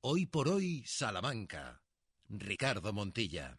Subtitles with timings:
[0.00, 1.82] Hoy por hoy, Salamanca.
[2.28, 3.58] Ricardo Montilla.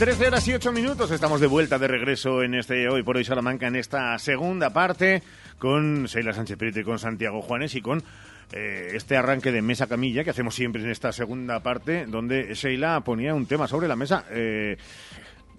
[0.00, 3.24] 13 horas y 8 minutos, estamos de vuelta de regreso en este Hoy por Hoy
[3.26, 5.22] Salamanca, en esta segunda parte,
[5.58, 8.02] con Sheila Sánchez Prieto y con Santiago Juanes y con
[8.50, 13.02] eh, este arranque de mesa camilla que hacemos siempre en esta segunda parte, donde Sheila
[13.02, 14.24] ponía un tema sobre la mesa.
[14.30, 14.78] Eh,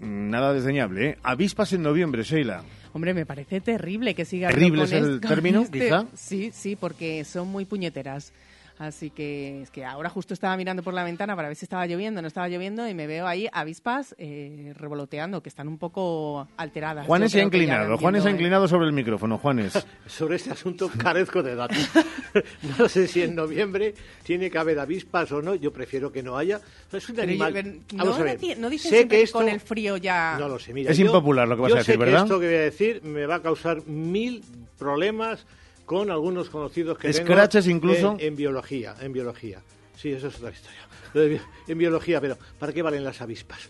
[0.00, 1.18] nada desdeñable, ¿eh?
[1.22, 2.64] Avispas en noviembre, Sheila.
[2.94, 4.48] Hombre, me parece terrible que siga.
[4.48, 6.06] ¿Terrible es el término, este quizá?
[6.16, 8.32] Sí, sí, porque son muy puñeteras.
[8.82, 11.86] Así que es que ahora justo estaba mirando por la ventana para ver si estaba
[11.86, 16.48] lloviendo, no estaba lloviendo y me veo ahí avispas eh, revoloteando, que están un poco
[16.56, 17.06] alteradas.
[17.06, 18.34] Juanes se ha inclinado, Juanes se ha ¿eh?
[18.34, 19.72] inclinado sobre el micrófono, Juanes.
[20.08, 21.78] Sobre este asunto carezco de datos.
[22.78, 25.54] no sé si en noviembre tiene que haber avispas o no.
[25.54, 26.60] Yo prefiero que no haya.
[26.92, 27.54] Es un Pero animal.
[27.54, 28.40] yo- Vamos no, a ver.
[28.40, 30.36] dici- no dicen sé siempre que esto con el frío ya...
[30.40, 30.74] no lo sé.
[30.74, 32.22] Mira, Es yo- impopular lo que vas yo a decir, sé que ¿verdad?
[32.24, 34.42] esto que voy a decir me va a causar mil
[34.76, 35.46] problemas
[35.84, 38.16] con algunos conocidos que tengo Scratches incluso.
[38.18, 39.62] en, en biología, en biología.
[39.96, 41.38] Sí, eso es otra historia.
[41.68, 43.68] En biología, pero ¿para qué valen las avispas?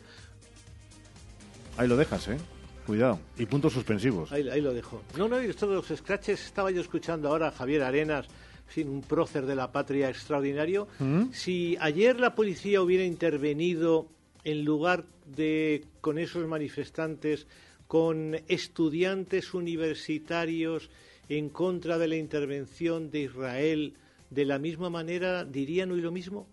[1.76, 2.38] Ahí lo dejas, ¿eh?
[2.86, 3.18] Cuidado.
[3.38, 4.30] Y puntos suspensivos.
[4.32, 5.02] Ahí, ahí lo dejo.
[5.16, 8.26] No, no, esto de los scratches, estaba yo escuchando ahora a Javier Arenas,
[8.68, 10.88] sin un prócer de la patria extraordinario.
[11.32, 14.08] Si ayer la policía hubiera intervenido
[14.44, 17.46] en lugar de con esos manifestantes,
[17.86, 20.90] con estudiantes universitarios
[21.38, 23.94] en contra de la intervención de Israel,
[24.30, 26.46] de la misma manera, ¿dirían hoy lo mismo?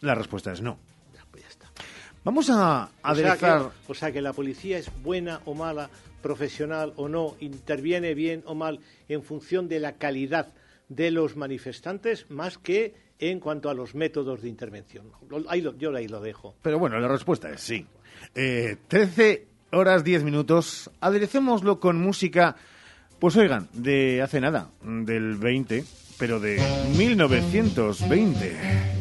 [0.00, 0.78] La respuesta es no.
[1.14, 1.70] Ya, pues ya está.
[2.24, 3.70] Vamos a O sea, que, aderezar...
[3.88, 5.90] o sea que la policía es buena o mala,
[6.22, 10.52] profesional o no, interviene bien o mal en función de la calidad
[10.88, 15.06] de los manifestantes más que en cuanto a los métodos de intervención.
[15.48, 16.54] Ahí lo- yo ahí lo dejo.
[16.62, 17.86] Pero bueno, la respuesta es sí.
[18.34, 20.90] Eh, 13 horas 10 minutos.
[21.00, 22.56] Aderecémoslo con música,
[23.24, 25.82] pues oigan, de hace nada, del 20,
[26.18, 26.60] pero de
[26.98, 28.93] 1920.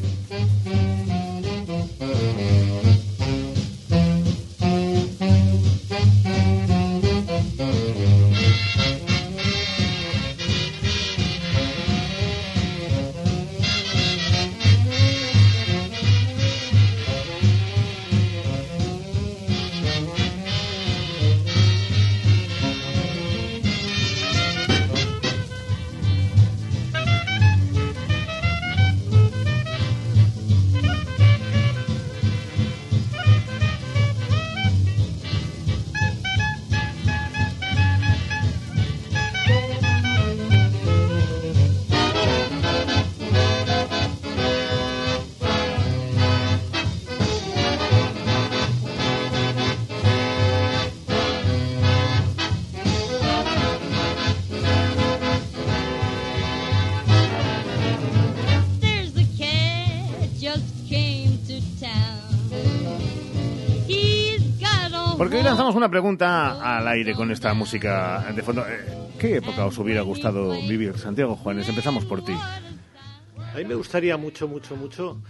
[65.34, 68.62] Porque hoy lanzamos una pregunta al aire con esta música de fondo.
[68.70, 68.86] Eh,
[69.18, 71.68] ¿Qué época os hubiera gustado vivir, Santiago Juanes?
[71.68, 72.34] Empezamos por ti.
[72.34, 75.24] A mí me gustaría mucho, mucho, mucho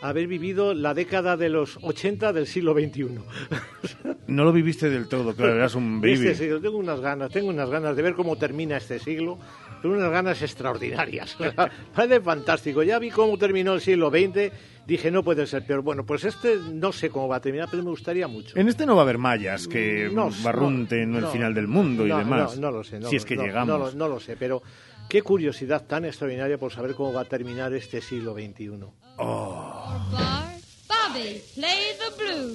[0.00, 3.08] haber vivido la década de los 80 del siglo XXI.
[4.30, 6.12] No lo viviste del todo, claro, eras un baby.
[6.12, 6.60] Este siglo.
[6.60, 9.40] Tengo unas ganas, tengo unas ganas de ver cómo termina este siglo,
[9.82, 11.36] pero unas ganas extraordinarias.
[11.94, 12.84] Parece fantástico.
[12.84, 14.52] Ya vi cómo terminó el siglo XX,
[14.86, 15.82] dije no puede ser peor.
[15.82, 18.58] Bueno, pues este no sé cómo va a terminar, pero me gustaría mucho.
[18.58, 21.68] En este no va a haber mallas que No, barrunten no, el no, final del
[21.68, 22.56] mundo y demás.
[22.56, 22.98] No, no lo sé.
[23.00, 23.68] No, si es que no, llegamos.
[23.68, 24.62] No, lo- no lo sé, pero
[25.08, 28.68] qué curiosidad tan extraordinaria por saber cómo va a terminar este siglo XXI.
[29.16, 30.50] bar.
[30.88, 32.54] Bobby, play the blues.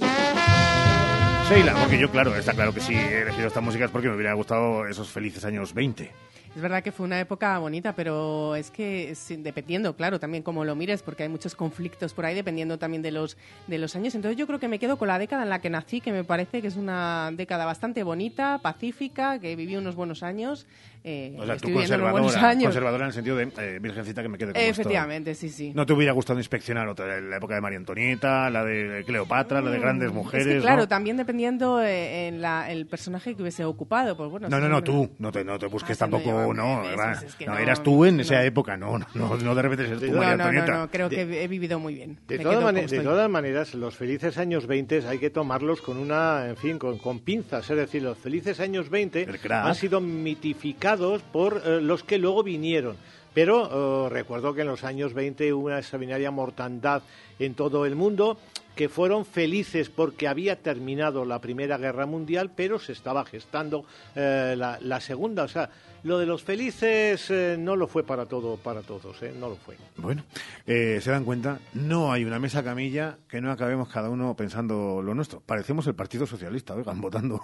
[1.49, 4.15] Sheila, porque yo, claro, está claro que sí he elegido esta música es porque me
[4.15, 6.11] hubiera gustado esos felices años 20.
[6.55, 10.73] Es verdad que fue una época bonita, pero es que dependiendo, claro, también como lo
[10.73, 13.35] mires, porque hay muchos conflictos por ahí, dependiendo también de los,
[13.67, 14.16] de los años.
[14.16, 16.23] Entonces yo creo que me quedo con la década en la que nací, que me
[16.23, 20.66] parece que es una década bastante bonita, pacífica, que viví unos buenos años.
[21.07, 22.63] Eh, O sea, tú conservadora, años.
[22.63, 24.63] conservadora en el sentido de eh, virgencita que me quede estoy.
[24.63, 25.72] Efectivamente, sí, sí.
[25.75, 29.69] ¿No te hubiera gustado inspeccionar otra, la época de María Antonieta, la de Cleopatra, la
[29.69, 30.47] de grandes mujeres?
[30.47, 30.87] Mm, Es que, claro, ¿no?
[30.87, 34.49] también dependiendo eh, en la, el personaje que hubiese ocupado, pues bueno.
[34.49, 37.11] No, sí, no, no, tú, no te, no te busques Ah, no, tampoco, no, va,
[37.13, 38.22] es- que no, no, eras tú en no.
[38.23, 40.43] esa época, no, no, no, no de repente ser tú, No, María No, no, no,
[40.59, 40.78] Antonieta.
[40.79, 42.17] no, creo que he vivido muy bien.
[42.28, 46.57] De como de todas maneras, los felices años 20 hay que tomarlos con una, en
[46.57, 47.69] fin, con, con pinzas.
[47.69, 49.66] Es decir, los felices años 20 El crack.
[49.66, 50.94] han sido mitificados
[51.31, 52.97] por eh, los que luego vinieron.
[53.33, 57.03] Pero eh, recuerdo que en los años 20 hubo una extraordinaria mortandad
[57.37, 58.37] en todo el mundo,
[58.75, 63.85] que fueron felices porque había terminado la Primera Guerra Mundial, pero se estaba gestando
[64.16, 65.43] eh, la, la Segunda.
[65.43, 65.69] O sea,
[66.05, 69.55] lo de los felices eh, no lo fue para todo, para todos, eh, no lo
[69.55, 69.75] fue.
[69.97, 70.23] Bueno,
[70.67, 75.01] eh, se dan cuenta, no hay una mesa camilla que no acabemos cada uno pensando
[75.01, 75.41] lo nuestro.
[75.41, 77.41] Parecemos el Partido Socialista, oigan, votando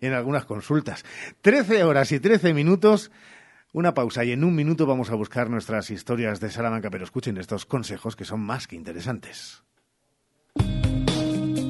[0.00, 1.04] en algunas consultas.
[1.40, 3.12] Trece horas y trece minutos.
[3.72, 7.36] Una pausa y en un minuto vamos a buscar nuestras historias de Salamanca, pero escuchen
[7.36, 9.62] estos consejos que son más que interesantes.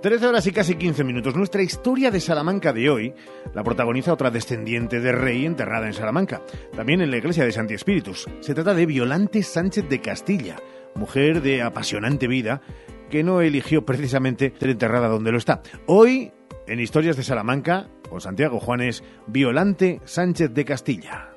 [0.05, 1.35] Trece horas y casi 15 minutos.
[1.35, 3.15] Nuestra historia de Salamanca de hoy
[3.55, 6.43] la protagoniza otra descendiente de rey enterrada en Salamanca,
[6.77, 8.27] también en la iglesia de Santi Espíritus.
[8.41, 10.57] Se trata de Violante Sánchez de Castilla,
[10.95, 12.61] mujer de apasionante vida
[13.09, 15.63] que no eligió precisamente ser enterrada donde lo está.
[15.87, 16.33] Hoy,
[16.67, 21.34] en Historias de Salamanca, con Santiago Juanes, Violante Sánchez de Castilla.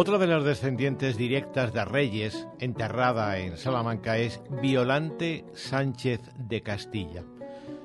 [0.00, 7.24] Otra de las descendientes directas de reyes enterrada en Salamanca es Violante Sánchez de Castilla.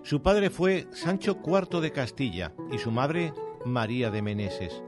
[0.04, 3.33] Su padre fue Sancho IV de Castilla y su madre
[3.65, 4.83] María de Meneses.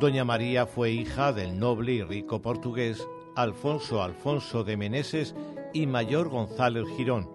[0.00, 3.06] Doña María fue hija del noble y rico portugués
[3.36, 5.34] Alfonso Alfonso de Meneses
[5.74, 7.28] y Mayor González Girón.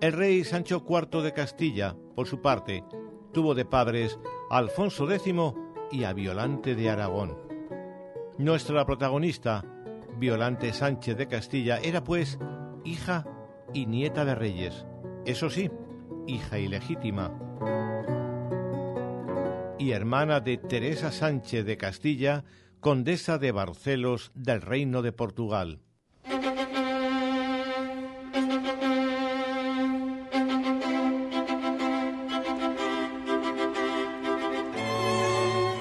[0.00, 2.82] El rey Sancho IV de Castilla, por su parte,
[3.32, 4.18] tuvo de padres
[4.50, 5.32] a Alfonso X
[5.92, 7.51] y a Violante de Aragón.
[8.42, 9.64] Nuestra protagonista,
[10.18, 12.40] Violante Sánchez de Castilla, era pues
[12.84, 13.24] hija
[13.72, 14.84] y nieta de reyes.
[15.24, 15.70] Eso sí,
[16.26, 17.30] hija ilegítima.
[19.78, 22.42] Y hermana de Teresa Sánchez de Castilla,
[22.80, 25.78] condesa de Barcelos del Reino de Portugal.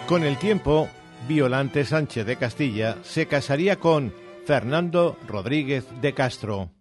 [0.08, 0.90] Con el tiempo,
[1.28, 4.14] Violante Sánchez de Castilla se casaría con
[4.46, 6.72] Fernando Rodríguez de Castro.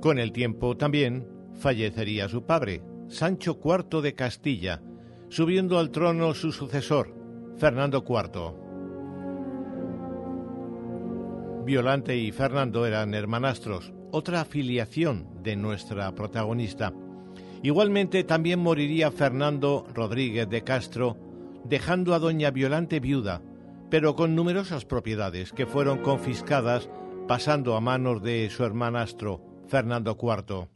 [0.00, 4.80] Con el tiempo también fallecería su padre, Sancho IV de Castilla,
[5.28, 7.14] subiendo al trono su sucesor,
[7.58, 8.54] Fernando IV.
[11.64, 16.92] Violante y Fernando eran hermanastros, otra afiliación de nuestra protagonista.
[17.62, 21.16] Igualmente también moriría Fernando Rodríguez de Castro,
[21.64, 23.42] dejando a doña Violante viuda,
[23.90, 26.88] pero con numerosas propiedades que fueron confiscadas
[27.26, 30.68] pasando a manos de su hermanastro, Fernando IV.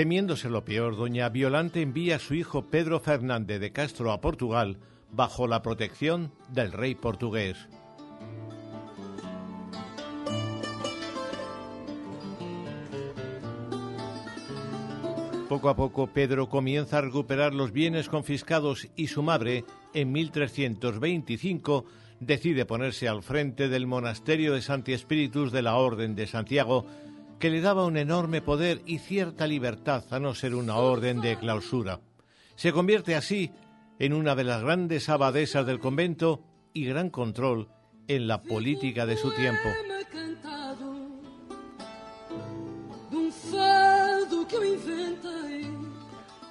[0.00, 4.78] Temiéndose lo peor, doña Violante envía a su hijo Pedro Fernández de Castro a Portugal
[5.12, 7.68] bajo la protección del rey portugués.
[15.50, 21.84] Poco a poco Pedro comienza a recuperar los bienes confiscados y su madre, en 1325,
[22.20, 26.86] decide ponerse al frente del monasterio de Santi Espíritus de la Orden de Santiago,
[27.40, 31.38] que le daba un enorme poder y cierta libertad a no ser una orden de
[31.38, 32.00] clausura.
[32.54, 33.50] Se convierte así
[33.98, 36.44] en una de las grandes abadesas del convento
[36.74, 37.68] y gran control
[38.08, 39.68] en la política de su tiempo.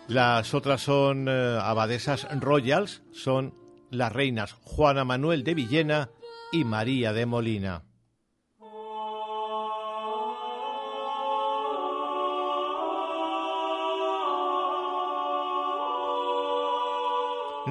[0.07, 3.53] Las otras son eh, abadesas royals, son
[3.91, 6.09] las reinas Juana Manuel de Villena
[6.51, 7.83] y María de Molina.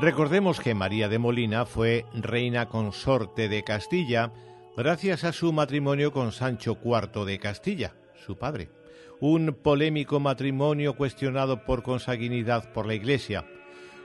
[0.01, 4.33] Recordemos que María de Molina fue reina consorte de Castilla
[4.77, 8.71] gracias a su matrimonio con Sancho IV de Castilla, su padre.
[9.19, 13.45] Un polémico matrimonio cuestionado por consanguinidad por la Iglesia.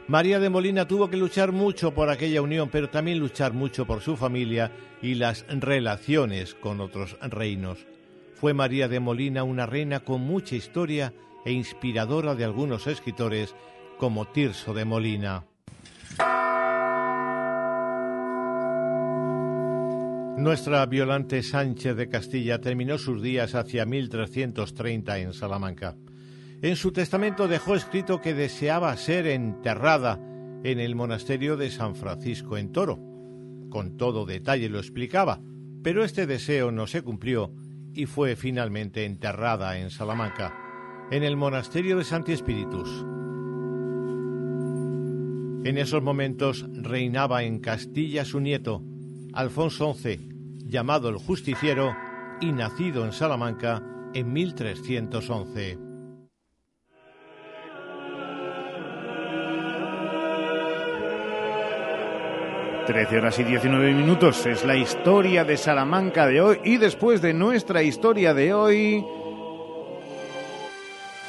[0.08, 4.02] María de Molina tuvo que luchar mucho por aquella unión, pero también luchar mucho por
[4.02, 7.86] su familia y las relaciones con otros reinos.
[8.34, 11.14] Fue María de Molina una reina con mucha historia
[11.46, 13.54] e inspiradora de algunos escritores
[14.00, 15.46] como Tirso de Molina.
[20.38, 25.96] Nuestra Violante Sánchez de Castilla terminó sus días hacia 1330 en Salamanca.
[26.62, 30.20] En su testamento dejó escrito que deseaba ser enterrada
[30.64, 33.00] en el monasterio de San Francisco en Toro.
[33.70, 35.40] Con todo detalle lo explicaba,
[35.82, 37.54] pero este deseo no se cumplió
[37.94, 40.54] y fue finalmente enterrada en Salamanca,
[41.12, 43.06] en el monasterio de Santi Espíritus.
[45.66, 48.84] En esos momentos reinaba en Castilla su nieto,
[49.32, 50.30] Alfonso XI,
[50.66, 51.96] llamado el Justiciero
[52.42, 53.82] y nacido en Salamanca
[54.14, 55.78] en 1311.
[62.86, 67.34] Trece horas y 19 minutos es la historia de Salamanca de hoy y después de
[67.34, 69.06] nuestra historia de hoy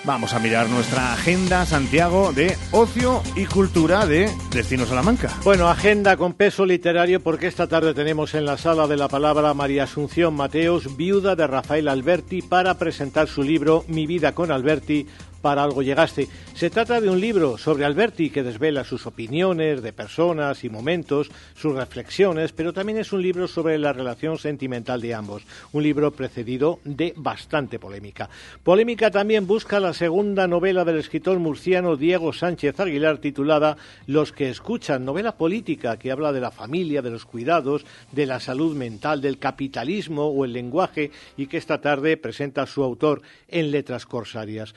[0.07, 5.31] Vamos a mirar nuestra agenda, Santiago, de ocio y cultura de Destino Salamanca.
[5.45, 9.49] Bueno, agenda con peso literario porque esta tarde tenemos en la sala de la palabra
[9.49, 14.53] a María Asunción Mateos, viuda de Rafael Alberti, para presentar su libro Mi vida con
[14.53, 15.07] Alberti,
[15.45, 16.27] para algo llegaste.
[16.55, 21.31] Se trata de un libro sobre Alberti que desvela sus opiniones de personas y momentos,
[21.55, 25.43] sus reflexiones, pero también es un libro sobre la relación sentimental de ambos.
[25.73, 28.31] Un libro precedido de bastante polémica.
[28.63, 34.49] Polémica también busca la segunda novela del escritor murciano Diego Sánchez Aguilar titulada Los que
[34.49, 39.21] escuchan, novela política que habla de la familia, de los cuidados, de la salud mental,
[39.21, 44.75] del capitalismo o el lenguaje y que esta tarde presenta su autor en Letras Corsarias.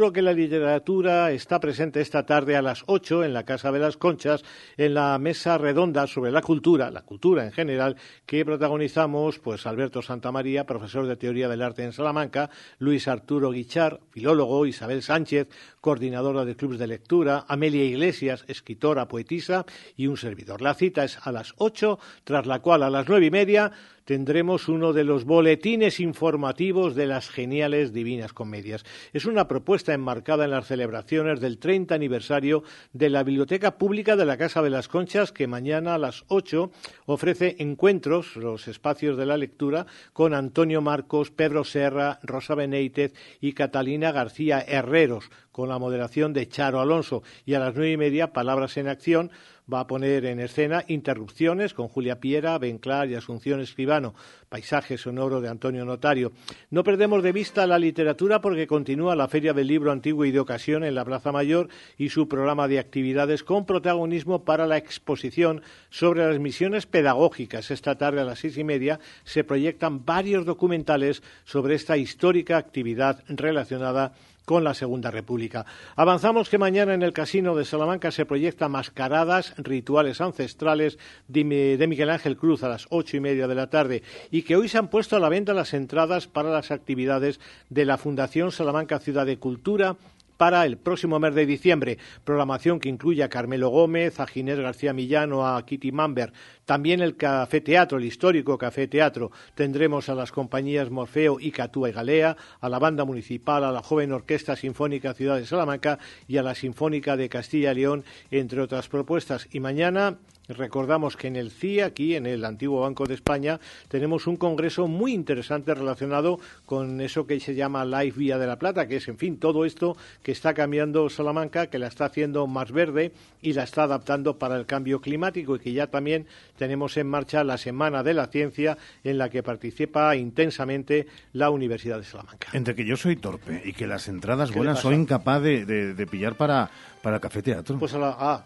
[0.00, 3.98] Que la literatura está presente esta tarde a las 8 en la Casa de las
[3.98, 4.42] Conchas,
[4.78, 10.00] en la mesa redonda sobre la cultura, la cultura en general, que protagonizamos pues Alberto
[10.00, 15.48] Santamaría, profesor de Teoría del Arte en Salamanca, Luis Arturo Guichar, filólogo, Isabel Sánchez,
[15.82, 19.66] coordinadora de clubes de lectura, Amelia Iglesias, escritora, poetisa
[19.96, 20.62] y un servidor.
[20.62, 23.70] La cita es a las 8, tras la cual a las nueve y media
[24.10, 28.84] tendremos uno de los boletines informativos de las geniales Divinas Comedias.
[29.12, 34.24] Es una propuesta enmarcada en las celebraciones del 30 aniversario de la Biblioteca Pública de
[34.24, 36.70] la Casa de las Conchas, que mañana a las 8
[37.06, 43.52] ofrece encuentros, los espacios de la lectura, con Antonio Marcos, Pedro Serra, Rosa Beneítez y
[43.52, 47.22] Catalina García Herreros, con la moderación de Charo Alonso.
[47.44, 49.30] Y a las nueve y media, Palabras en Acción,
[49.72, 54.14] va a poner en escena Interrupciones con Julia Piera, Benclar y Asunción Escribano,
[54.48, 56.32] Paisaje sonoro de Antonio Notario.
[56.70, 60.40] No perdemos de vista la literatura porque continúa la Feria del Libro Antiguo y de
[60.40, 65.62] Ocasión en la Plaza Mayor y su programa de actividades con protagonismo para la exposición
[65.90, 67.70] sobre las misiones pedagógicas.
[67.70, 73.22] Esta tarde a las seis y media se proyectan varios documentales sobre esta histórica actividad
[73.28, 75.64] relacionada con la Segunda República.
[75.94, 82.10] Avanzamos que mañana en el Casino de Salamanca se proyecta Mascaradas, Rituales Ancestrales de Miguel
[82.10, 84.88] Ángel Cruz a las ocho y media de la tarde y que hoy se han
[84.88, 89.38] puesto a la venta las entradas para las actividades de la Fundación Salamanca Ciudad de
[89.38, 89.96] Cultura
[90.40, 91.98] para el próximo mes de diciembre.
[92.24, 96.32] Programación que incluye a Carmelo Gómez, a Ginés García Millán o a Kitty Mamber.
[96.64, 99.32] También el Café Teatro, el histórico Café Teatro.
[99.54, 103.82] Tendremos a las compañías Morfeo y Catúa y Galea, a la Banda Municipal, a la
[103.82, 108.62] Joven Orquesta Sinfónica Ciudad de Salamanca y a la Sinfónica de Castilla y León, entre
[108.62, 109.46] otras propuestas.
[109.52, 110.16] Y mañana
[110.54, 114.86] Recordamos que en el CIE, aquí en el antiguo Banco de España, tenemos un congreso
[114.88, 119.08] muy interesante relacionado con eso que se llama Life Vía de la Plata, que es,
[119.08, 123.52] en fin, todo esto que está cambiando Salamanca, que la está haciendo más verde y
[123.52, 126.26] la está adaptando para el cambio climático y que ya también
[126.58, 131.98] tenemos en marcha la Semana de la Ciencia en la que participa intensamente la Universidad
[131.98, 132.48] de Salamanca.
[132.52, 134.82] Entre que yo soy torpe y que las entradas ¿Qué le vuelan, pasa?
[134.88, 136.70] soy incapaz de, de- de pillar para,
[137.02, 137.78] para el café teatro.
[137.78, 138.44] Pues a la, ah,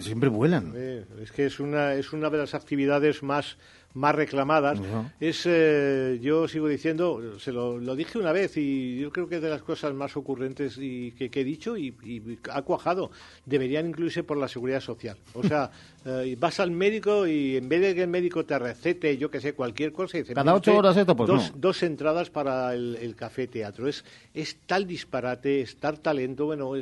[0.00, 0.72] Siempre vuelan.
[0.76, 3.56] Eh, es que es una, es una de las actividades más,
[3.94, 4.78] más reclamadas.
[4.80, 5.14] Ajá.
[5.20, 9.36] Es, eh, yo sigo diciendo, se lo, lo dije una vez y yo creo que
[9.36, 13.10] es de las cosas más ocurrentes y que, que he dicho y, y ha cuajado.
[13.46, 15.16] Deberían incluirse por la seguridad social.
[15.32, 15.70] O sea,
[16.04, 19.40] eh, vas al médico y en vez de que el médico te recete, yo que
[19.40, 21.58] sé, cualquier cosa, dice, Cada "Mire ocho horas esto, pues dos, no".
[21.58, 23.88] dos entradas para el, el café teatro.
[23.88, 26.44] Es, es tal disparate, es tal talento.
[26.44, 26.74] Bueno,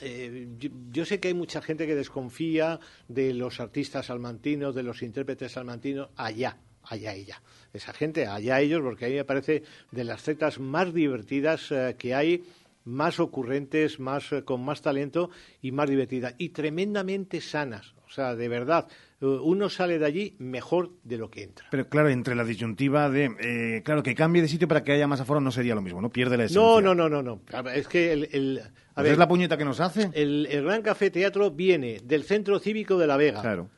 [0.00, 0.48] eh,
[0.90, 5.52] yo, sé que hay mucha gente que desconfía de los artistas salmantinos, de los intérpretes
[5.52, 7.42] salmantinos, allá, allá ella.
[7.72, 11.96] Esa gente, allá ellos, porque a mí me parece de las zetas más divertidas eh,
[11.98, 12.44] que hay,
[12.84, 15.30] más ocurrentes, más eh, con más talento
[15.60, 16.34] y más divertidas.
[16.38, 17.94] Y tremendamente sanas.
[18.06, 18.88] O sea, de verdad,
[19.26, 21.66] uno sale de allí mejor de lo que entra.
[21.70, 25.06] Pero claro, entre la disyuntiva de, eh, claro, que cambie de sitio para que haya
[25.06, 26.10] más aforo no sería lo mismo, ¿no?
[26.10, 26.60] Pierde la esencia.
[26.60, 27.40] No, no, no, no, no.
[27.72, 30.10] Es que el, el- a Pues ver, es la puñeta que nos hace.
[30.12, 33.40] el, el Gran Café Teatro viene del Centro Cívico de La Vega.
[33.40, 33.68] Claro.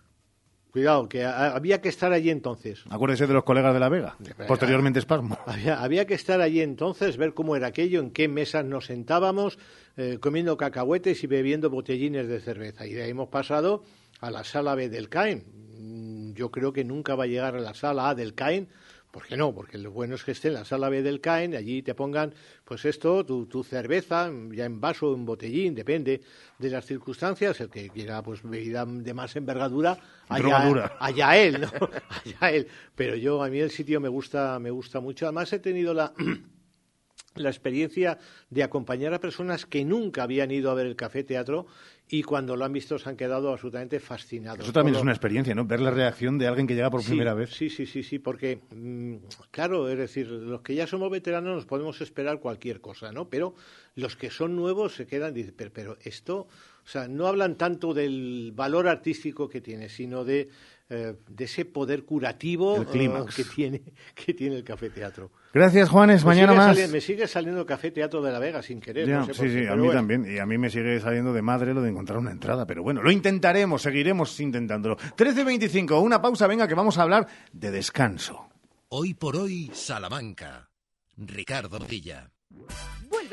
[0.71, 2.83] Cuidado, que a- había que estar allí entonces.
[2.91, 4.17] Acuérdese de los colegas de La Vega.
[4.49, 5.39] Posteriormente Espasmo.
[5.47, 9.57] Había, había que estar allí entonces, ver cómo era aquello, en qué mesas nos sentábamos,
[9.97, 12.87] eh, comiendo cacahuetes y bebiendo botellines de cerveza.
[12.89, 13.85] Y de ahí hemos pasado
[14.27, 15.45] a la sala B del CAEN.
[15.79, 18.69] Mm, Yo creo que nunca va a llegar a la sala A del CAEN.
[19.11, 19.55] ¿Por qué no?
[19.55, 22.35] Porque lo bueno es que esté en la sala B del CAEN, allí te pongan,
[22.65, 26.21] pues esto, tu, tu cerveza, ya en vaso o en botellín, depende
[26.59, 27.61] de las circunstancias.
[27.61, 29.97] El que quiera, pues, bebida de más envergadura,
[30.29, 31.69] allá, allá él, ¿no?
[32.25, 32.67] allá él.
[32.97, 35.27] Pero yo, a mí el sitio me gusta, me gusta mucho.
[35.27, 36.13] Además, he tenido la,
[37.37, 38.19] la experiencia
[38.51, 41.67] de acompañar a personas que nunca habían ido a ver el café teatro
[42.09, 44.61] y cuando lo han visto se han quedado absolutamente fascinados.
[44.61, 45.65] Eso también Todo- es una experiencia, ¿no?
[45.65, 47.51] Ver la reacción de alguien que llega por Sí, primera vez.
[47.51, 49.15] Sí, sí, sí, sí, porque, mm,
[49.51, 53.29] claro, es decir, los que ya somos veteranos nos podemos esperar cualquier cosa, ¿no?
[53.29, 53.55] Pero
[53.97, 56.47] los que son nuevos se quedan, dicen, pero, pero esto,
[56.85, 60.51] o sea, no hablan tanto del valor artístico que tiene, sino de,
[60.91, 62.87] eh, de ese poder curativo eh,
[63.35, 63.83] que tiene,
[64.15, 65.31] que tiene el café teatro.
[65.53, 66.25] Gracias, Juanes.
[66.25, 66.77] Me Mañana sigue más.
[66.77, 69.09] sali- me sigue saliendo el café teatro de la Vega sin querer.
[69.09, 69.93] Ya, no sé sí, por sí, qué, a mí bueno.
[69.95, 70.27] también.
[70.31, 72.67] Y a mí me sigue saliendo de madre lo de encontrar una entrada.
[72.67, 74.97] Pero bueno, lo intentaremos, seguiremos intentándolo.
[74.97, 78.49] 13.25, una pausa, venga, que vamos a hablar de descanso.
[78.89, 80.69] Hoy por hoy, Salamanca.
[81.17, 82.31] Ricardo Villa.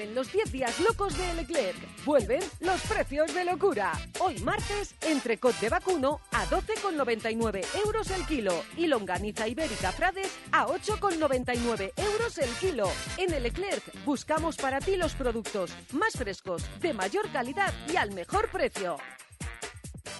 [0.01, 2.05] Vuelven los 10 días locos de Leclerc.
[2.05, 3.91] Vuelven los precios de locura.
[4.19, 10.65] Hoy martes, entrecot de vacuno a 12,99 euros el kilo y longaniza ibérica Frades a
[10.65, 12.89] 8,99 euros el kilo.
[13.17, 18.49] En Leclerc buscamos para ti los productos más frescos, de mayor calidad y al mejor
[18.49, 18.97] precio.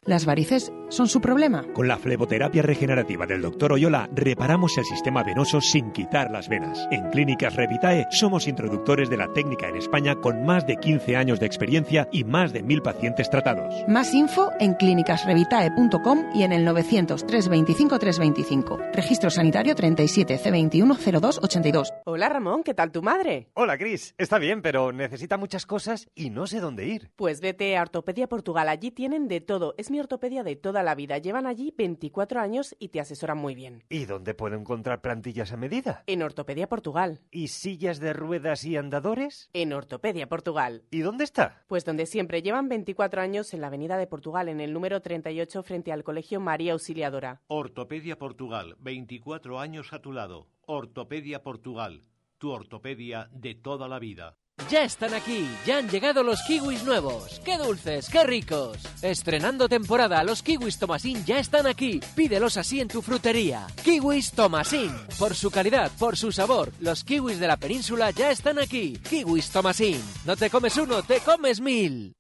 [0.06, 1.65] ¿Las varices son su problema?
[1.74, 3.74] Con la fleboterapia regenerativa del Dr.
[3.74, 6.88] Oyola reparamos el sistema venoso sin quitar las venas.
[6.91, 11.39] En Clínicas Revitae somos introductores de la técnica en España con más de 15 años
[11.39, 13.74] de experiencia y más de mil pacientes tratados.
[13.88, 18.80] Más info en clínicasrevitae.com y en el 900 325 325.
[18.94, 21.94] Registro sanitario 37 C21 0282.
[22.06, 23.50] Hola Ramón, ¿qué tal tu madre?
[23.54, 24.15] Hola, Cris.
[24.17, 27.12] Está bien, pero necesita muchas cosas y no sé dónde ir.
[27.15, 29.70] Pues vete a Ortopedia Portugal, allí tienen de todo.
[29.77, 31.17] Es mi ortopedia de toda la vida.
[31.17, 33.84] Llevan allí 24 años y te asesoran muy bien.
[33.89, 36.03] ¿Y dónde puedo encontrar plantillas a medida?
[36.07, 37.21] En Ortopedia Portugal.
[37.31, 39.49] ¿Y sillas de ruedas y andadores?
[39.53, 40.84] En Ortopedia Portugal.
[40.91, 41.63] ¿Y dónde está?
[41.67, 45.63] Pues donde siempre llevan 24 años en la Avenida de Portugal, en el número 38
[45.63, 47.41] frente al Colegio María Auxiliadora.
[47.47, 50.47] Ortopedia Portugal, 24 años a tu lado.
[50.65, 52.01] Ortopedia Portugal,
[52.38, 54.38] tu ortopedia de toda la vida.
[54.69, 57.41] Ya están aquí, ya han llegado los kiwis nuevos.
[57.43, 58.78] ¡Qué dulces, qué ricos!
[59.02, 62.00] Estrenando temporada, los kiwis Tomasín ya están aquí.
[62.15, 63.67] Pídelos así en tu frutería.
[63.84, 64.91] Kiwis Tomasín.
[65.19, 68.97] Por su calidad, por su sabor, los kiwis de la península ya están aquí.
[69.10, 70.02] Kiwis Tomasín.
[70.26, 72.15] No te comes uno, te comes mil.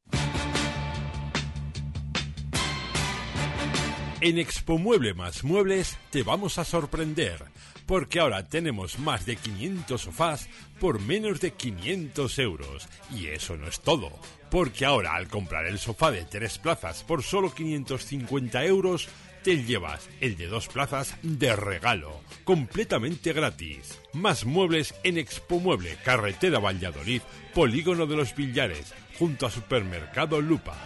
[4.23, 7.43] En Expo Mueble más Muebles te vamos a sorprender,
[7.85, 10.47] porque ahora tenemos más de 500 sofás
[10.79, 12.87] por menos de 500 euros.
[13.13, 14.11] Y eso no es todo,
[14.49, 19.09] porque ahora al comprar el sofá de tres plazas por solo 550 euros,
[19.43, 23.99] te llevas el de dos plazas de regalo, completamente gratis.
[24.13, 27.21] Más muebles en Expo Mueble, carretera Valladolid,
[27.53, 30.77] Polígono de los Villares, junto a Supermercado Lupa.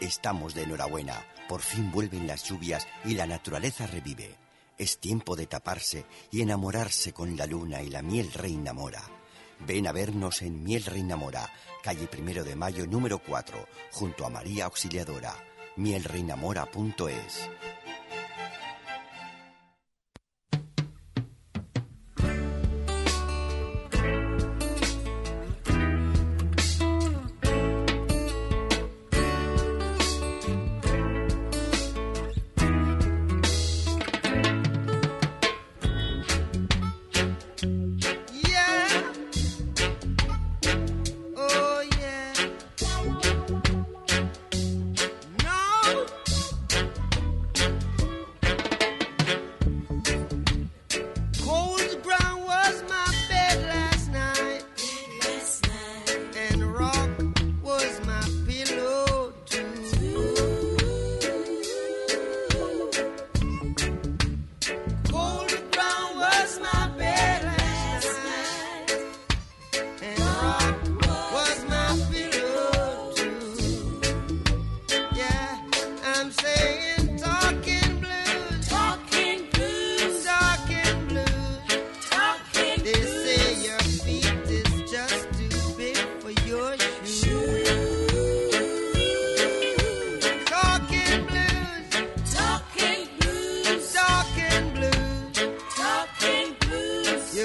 [0.00, 1.22] Estamos de enhorabuena.
[1.50, 4.36] Por fin vuelven las lluvias y la naturaleza revive.
[4.78, 9.02] Es tiempo de taparse y enamorarse con la luna y la miel reina mora.
[9.66, 14.30] Ven a vernos en Miel Reina Mora, calle Primero de Mayo número 4, junto a
[14.30, 15.34] María Auxiliadora.
[15.74, 17.50] mielreinamora.es.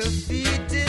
[0.06, 0.85] blues.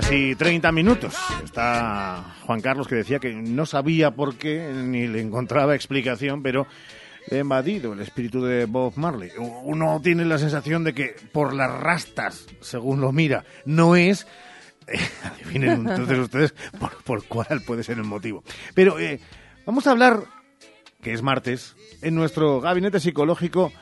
[0.00, 1.14] 13 horas y 30 minutos.
[1.44, 6.66] Está Juan Carlos que decía que no sabía por qué ni le encontraba explicación, pero
[7.30, 9.30] ha invadido el espíritu de Bob Marley.
[9.38, 14.26] Uno tiene la sensación de que por las rastas, según lo mira, no es.
[14.86, 18.44] eh, adivinen entonces ustedes por, por cuál puede ser el motivo.
[18.74, 19.20] Pero eh,
[19.66, 20.22] vamos a hablar,
[21.02, 23.72] que es martes, en nuestro gabinete psicológico,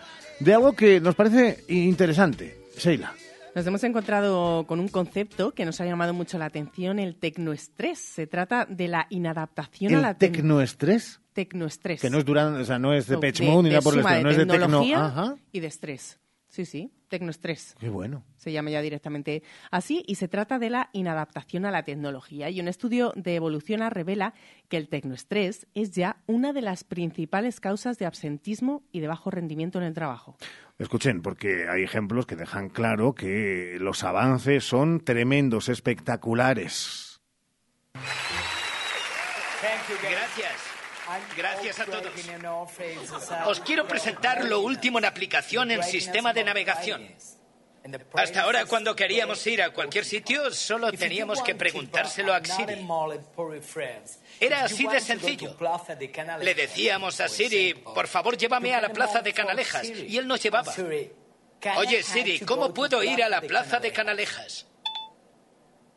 [0.40, 2.58] de algo que nos parece interesante.
[2.76, 3.14] Sheila.
[3.56, 7.98] Nos hemos encontrado con un concepto que nos ha llamado mucho la atención, el tecnoestrés.
[7.98, 11.20] Se trata de la inadaptación a la ¿El tecnoestrés?
[11.32, 12.02] tecnoestrés.
[12.02, 13.80] Que no es Duran, o sea, no es de No, Pitch de- Mode ni nada
[13.80, 14.60] por el estilo, no es de tecno.
[14.80, 16.20] tecnología y de estrés.
[16.56, 17.74] Sí, sí, tecnoestrés.
[17.78, 18.24] Qué bueno.
[18.38, 22.48] Se llama ya directamente así y se trata de la inadaptación a la tecnología.
[22.48, 24.32] Y un estudio de Evoluciona revela
[24.70, 29.30] que el tecnoestrés es ya una de las principales causas de absentismo y de bajo
[29.30, 30.38] rendimiento en el trabajo.
[30.78, 37.20] Escuchen, porque hay ejemplos que dejan claro que los avances son tremendos, espectaculares.
[40.02, 40.65] Gracias.
[41.36, 42.12] Gracias a todos.
[43.46, 47.14] Os quiero presentar lo último en aplicación en sistema de navegación.
[48.14, 52.84] Hasta ahora, cuando queríamos ir a cualquier sitio, solo teníamos que preguntárselo a Siri.
[54.40, 55.56] Era así de sencillo.
[56.40, 60.42] Le decíamos a Siri, por favor, llévame a la plaza de Canalejas, y él nos
[60.42, 60.74] llevaba.
[61.76, 64.66] Oye, Siri, ¿cómo puedo ir a la plaza de Canalejas?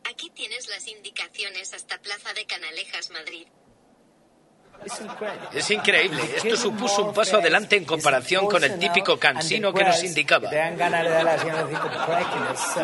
[0.04, 3.46] Aquí tienes las indicaciones hasta Plaza de Canalejas, Madrid.
[5.52, 6.22] Es increíble.
[6.36, 10.50] Esto supuso un paso adelante en comparación con el típico cansino que nos indicaba.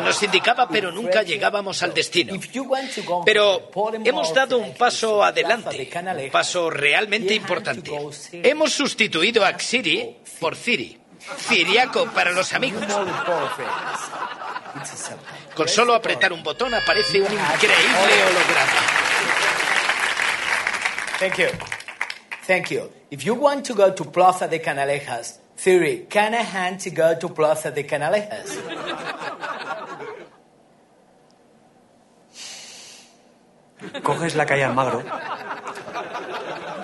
[0.03, 2.33] Nos indicaba, pero nunca llegábamos al destino.
[3.25, 3.71] Pero
[4.03, 7.91] hemos dado un paso adelante, un paso realmente importante.
[8.31, 10.99] Hemos sustituido a Xiri por Ciri.
[11.39, 12.85] Ciriaco para los amigos.
[15.55, 19.07] Con solo apretar un botón aparece un increíble holograma.
[21.19, 21.76] Thank you.
[22.47, 22.89] Thank you.
[23.11, 27.13] If you want to go to Plaza de Canalejas, Theory, can I hand to go
[27.19, 28.57] to Plaza de Canalejas?
[34.01, 35.03] Coges la calle Almagro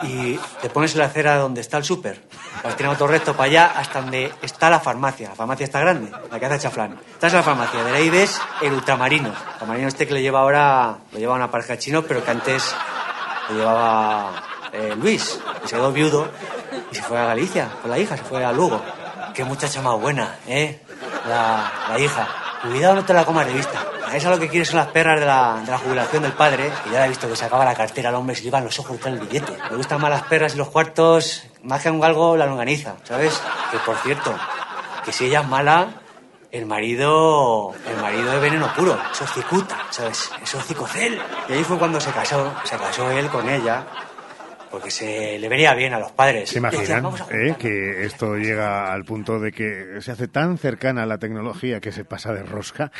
[0.03, 2.21] y te pones en la acera donde está el súper.
[2.61, 5.29] Vas tirando todo recto para allá hasta donde está la farmacia.
[5.29, 6.99] La farmacia está grande, la que hace chaflán.
[7.13, 9.29] Estás en la farmacia, de ahí ves el ultramarino.
[9.29, 12.31] El ultramarino este que le lleva ahora, lo lleva una pareja de chinos, pero que
[12.31, 12.75] antes
[13.49, 16.27] lo llevaba eh, Luis, que se quedó viudo
[16.91, 18.81] y se fue a Galicia con la hija, se fue a Lugo.
[19.33, 20.81] Qué muchacha más buena, ¿eh?
[21.27, 22.27] La, la hija.
[22.61, 23.83] Cuidado, no te la comas de vista.
[24.07, 26.71] A esa lo que quieres son las perras de la, de la jubilación del padre.
[26.85, 28.63] Y ya la he visto que sacaba la cartera al hombre y se le iban
[28.63, 29.57] los ojos detrás del billete.
[29.71, 33.41] Me gustan más las perras y los cuartos, más que un galgo, la longaniza, ¿sabes?
[33.71, 34.33] Que por cierto,
[35.03, 35.87] que si ella es mala,
[36.51, 38.97] el marido, el marido de veneno puro.
[39.11, 40.31] Eso es cicuta, ¿sabes?
[40.41, 41.19] Eso es cicocel.
[41.49, 43.83] Y ahí fue cuando se casó, se casó él con ella.
[44.73, 46.49] Porque se le venía bien a los padres.
[46.49, 50.57] ¿Se imaginan "Vamos a eh, que esto llega al punto de que se hace tan
[50.57, 52.91] cercana a la tecnología que se pasa de rosca?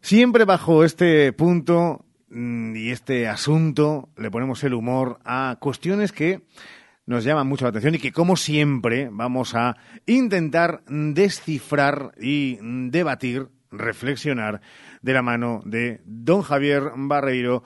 [0.00, 6.40] Siempre bajo este punto mm, y este asunto le ponemos el humor a cuestiones que
[7.04, 12.56] nos llaman mucho la atención y que, como siempre, vamos a intentar descifrar y
[12.88, 14.62] debatir, reflexionar
[15.02, 17.64] de la mano de don Javier Barreiro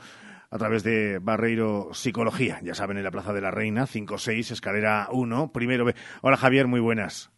[0.50, 2.60] a través de Barreiro Psicología.
[2.62, 5.94] Ya saben, en la Plaza de la Reina, 5-6, escalera 1, primero B.
[6.22, 7.30] Hola Javier, muy buenas.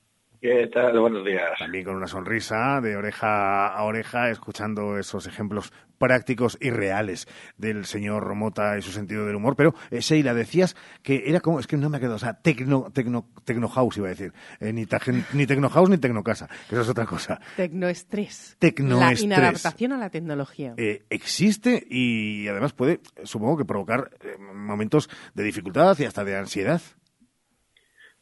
[0.42, 0.98] ¿Qué tal?
[0.98, 1.52] Buenos días.
[1.56, 7.28] También con una sonrisa de oreja a oreja, escuchando esos ejemplos prácticos y reales
[7.58, 9.54] del señor Romota y su sentido del humor.
[9.54, 10.74] Pero, eh, Sheila, decías
[11.04, 14.08] que era como, es que no me ha quedado, o sea, tecno, tecno, tecnohouse iba
[14.08, 14.32] a decir.
[14.58, 17.40] Eh, ni, tajen- ni tecnohouse ni tecnocasa, que eso es otra cosa.
[17.56, 18.56] Tecnoestrés.
[18.58, 19.20] Tecnoestrés.
[19.28, 20.74] La inadaptación a la tecnología.
[20.76, 26.36] Eh, existe y además puede, supongo que provocar eh, momentos de dificultad y hasta de
[26.36, 26.80] ansiedad.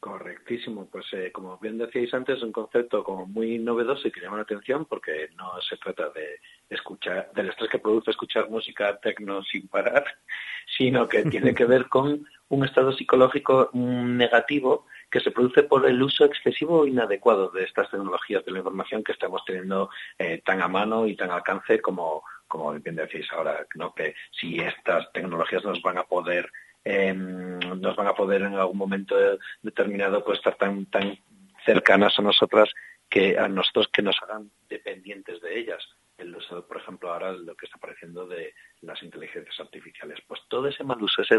[0.01, 0.87] Correctísimo.
[0.91, 4.37] Pues eh, como bien decíais antes, es un concepto como muy novedoso y que llama
[4.37, 6.39] la atención porque no se trata de
[6.71, 10.03] escuchar, del estrés que produce escuchar música tecno sin parar,
[10.75, 15.85] sino que tiene que ver con un estado psicológico mm, negativo que se produce por
[15.85, 20.41] el uso excesivo o inadecuado de estas tecnologías de la información que estamos teniendo eh,
[20.43, 23.93] tan a mano y tan al alcance como, como bien decís ahora, ¿no?
[23.93, 26.51] que si estas tecnologías nos van a poder
[26.83, 29.15] eh, nos van a poder en algún momento
[29.61, 31.17] determinado pues estar tan tan
[31.65, 32.69] cercanas a nosotras
[33.09, 35.83] que a nosotros que nos hagan dependientes de ellas.
[36.17, 40.19] El uso por ejemplo ahora lo que está apareciendo de las inteligencias artificiales.
[40.27, 41.37] Pues todo ese mal uso ese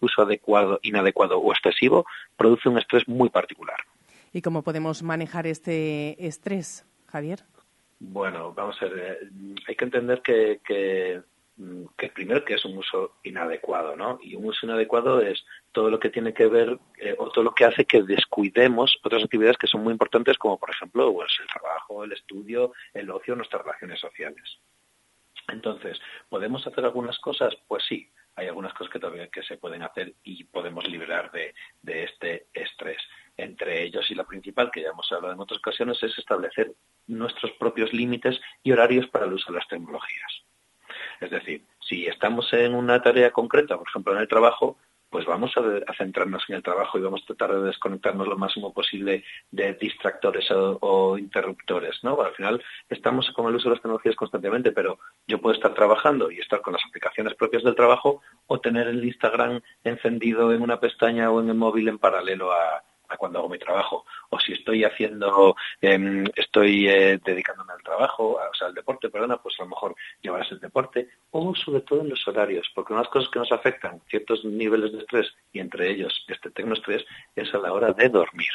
[0.00, 3.78] uso adecuado inadecuado o excesivo produce un estrés muy particular.
[4.32, 7.40] ¿Y cómo podemos manejar este estrés, Javier?
[7.98, 9.28] Bueno, vamos a ver, eh,
[9.66, 11.20] hay que entender que, que,
[11.96, 14.18] que primero que es un uso inadecuado, ¿no?
[14.22, 17.54] Y un uso inadecuado es todo lo que tiene que ver eh, o todo lo
[17.54, 21.46] que hace que descuidemos otras actividades que son muy importantes, como por ejemplo pues, el
[21.48, 24.58] trabajo, el estudio, el ocio, nuestras relaciones sociales.
[25.48, 27.54] Entonces, ¿podemos hacer algunas cosas?
[27.68, 31.54] Pues sí, hay algunas cosas que todavía que se pueden hacer y podemos liberar de,
[31.82, 33.02] de este estrés.
[33.36, 36.72] Entre ellos, y la principal, que ya hemos hablado en otras ocasiones, es establecer
[37.06, 40.44] nuestros propios límites y horarios para el uso de las tecnologías.
[41.20, 44.78] Es decir, si estamos en una tarea concreta, por ejemplo en el trabajo,
[45.10, 48.72] pues vamos a, centrarnos en el trabajo y vamos a tratar de desconectarnos lo máximo
[48.72, 52.20] posible de distractores o, interruptores, ¿no?
[52.22, 56.30] Al final estamos con el uso de las tecnologías constantemente, pero yo puedo estar trabajando
[56.30, 60.78] y estar con las aplicaciones propias del trabajo o tener el Instagram encendido en una
[60.78, 62.84] pestaña o en el móvil en paralelo a,
[63.16, 64.04] cuando hago mi trabajo.
[64.30, 69.36] O si estoy haciendo, eh, estoy eh, dedicándome al trabajo, o sea, al deporte, perdona,
[69.38, 73.02] pues a lo mejor llevarás el deporte, o sobre todo en los horarios, porque una
[73.02, 77.04] de las cosas que nos afectan ciertos niveles de estrés, y entre ellos este tecnoestrés,
[77.34, 78.50] es a la hora de dormir.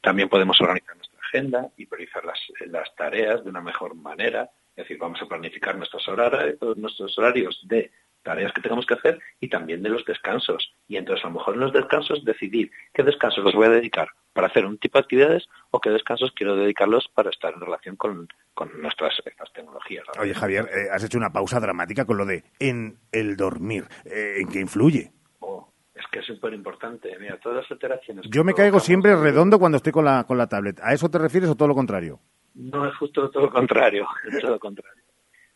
[0.00, 4.84] También podemos organizar nuestra agenda y priorizar las, las tareas de una mejor manera, es
[4.84, 7.90] decir, vamos a planificar nuestros horarios de
[8.24, 10.74] tareas que tenemos que hacer y también de los descansos.
[10.88, 14.08] Y entonces a lo mejor en los descansos decidir qué descansos los voy a dedicar
[14.32, 17.94] para hacer un tipo de actividades o qué descansos quiero dedicarlos para estar en relación
[17.96, 20.04] con, con nuestras estas tecnologías.
[20.18, 23.84] Oye, Javier, eh, has hecho una pausa dramática con lo de en el dormir.
[24.04, 25.12] Eh, ¿En qué influye?
[25.38, 27.16] Oh, es que es súper importante.
[27.20, 28.26] Mira, todas las alteraciones.
[28.28, 30.80] Yo me caigo siempre redondo cuando estoy con la, con la tablet.
[30.82, 32.18] ¿A eso te refieres o todo lo contrario?
[32.54, 35.03] No, es justo todo lo contrario, es todo lo contrario.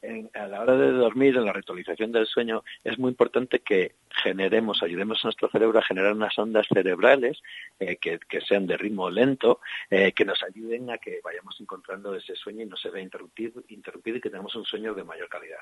[0.09, 3.93] En- a la hora de dormir, en la ritualización del sueño, es muy importante que
[4.23, 7.43] generemos, ayudemos a nuestro cerebro a generar unas ondas cerebrales
[7.79, 12.35] eh, que, sean de ritmo lento, eh, que nos ayuden a que vayamos encontrando ese
[12.37, 15.61] sueño y no se vea interrumpido, interrumpido y que tengamos un sueño de mayor calidad.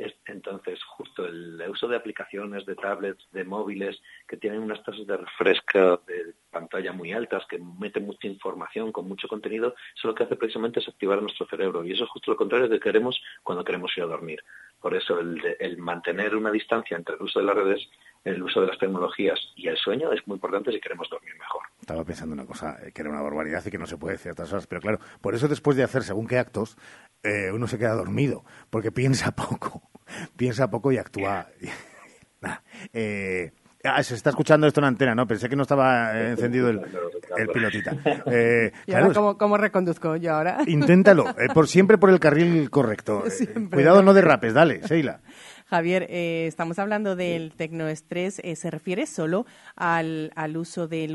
[0.00, 5.06] Es- entonces, justo el uso de aplicaciones, de tablets, de móviles, que tienen unas tasas
[5.06, 10.14] de refresco de pantalla muy altas, que meten mucha información con mucho contenido, eso lo
[10.14, 11.84] que hace precisamente es activar nuestro cerebro.
[11.84, 14.42] Y eso es justo lo contrario de que queremos cuando queremos ir a dormir.
[14.80, 17.86] Por eso el, el mantener una distancia entre el uso de las redes,
[18.24, 21.62] el uso de las tecnologías y el sueño es muy importante si queremos dormir mejor.
[21.80, 24.30] Estaba pensando una cosa, eh, que era una barbaridad y que no se puede decir
[24.30, 26.76] a otras horas, pero claro, por eso después de hacer según qué actos,
[27.22, 29.82] eh, uno se queda dormido, porque piensa poco,
[30.36, 31.46] piensa poco y actúa.
[32.42, 32.56] Nah,
[32.94, 33.52] eh,
[33.84, 35.26] ah, se está escuchando esto en antena, ¿no?
[35.26, 36.80] Pensé que no estaba eh, encendido el,
[37.36, 37.94] el pilotita.
[38.32, 40.58] Eh, ¿Y claro, ahora cómo, cómo reconduzco yo ahora?
[40.66, 43.24] inténtalo, eh, por siempre por el carril correcto.
[43.26, 45.20] Eh, cuidado, no derrapes, dale, Sheila.
[45.70, 48.40] Javier, eh, estamos hablando del tecnoestrés.
[48.42, 51.06] eh, ¿Se refiere solo al, al uso de,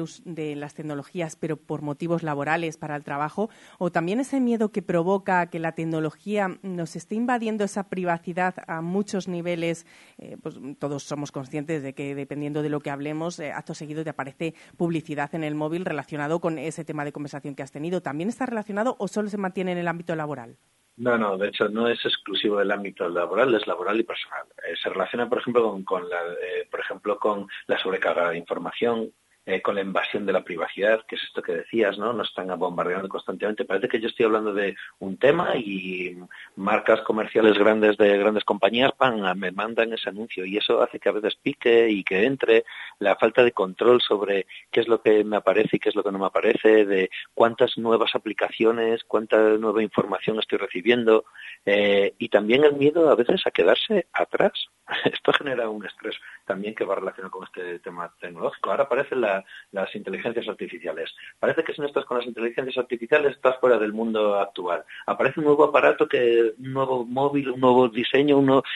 [0.56, 3.50] las tecnologías, pero por motivos laborales para el trabajo?
[3.80, 8.80] ¿O también ese miedo que provoca que la tecnología nos esté invadiendo esa privacidad a
[8.80, 9.86] muchos niveles?
[10.20, 14.12] Eh, pues todos somos conscientes de que dependiendo de lo que hablemos, acto seguido te
[14.12, 18.02] aparece publicidad en el móvil relacionado con ese tema de conversación que has tenido.
[18.02, 20.58] ¿También está relacionado o solo se mantiene en el ámbito laboral?
[20.98, 24.46] No, no, de hecho no es exclusivo del ámbito laboral, es laboral y personal.
[24.66, 29.12] Eh, se relaciona, por ejemplo, con, la, eh, por ejemplo, con la sobrecarga de información,
[29.46, 32.14] eh, con la invasión de la privacidad, que es esto que decías, ¿no?
[32.14, 33.66] Nos están bombardeando constantemente.
[33.66, 36.18] Parece que yo estoy hablando de un tema y
[36.56, 38.92] marcas comerciales grandes de grandes compañías
[39.36, 42.66] me mandan ese anuncio y eso hace que a veces pique y que entre
[43.00, 46.04] la falta de control sobre qué es lo que me aparece y qué es lo
[46.04, 51.26] que no me aparece, de cuántas nuevas aplicaciones, cuánta nueva información estoy recibiendo
[51.66, 54.70] eh, y también el miedo a veces a quedarse atrás.
[55.06, 58.70] Esto genera un estrés también que va relacionado con este tema tecnológico.
[58.70, 61.14] Ahora aparecen la- las inteligencias artificiales.
[61.40, 64.84] Parece que si no estás con las inteligencias artificiales estás fuera del mundo actual.
[65.08, 68.36] Aparece un nuevo aparato, que un nuevo móvil, un nuevo diseño,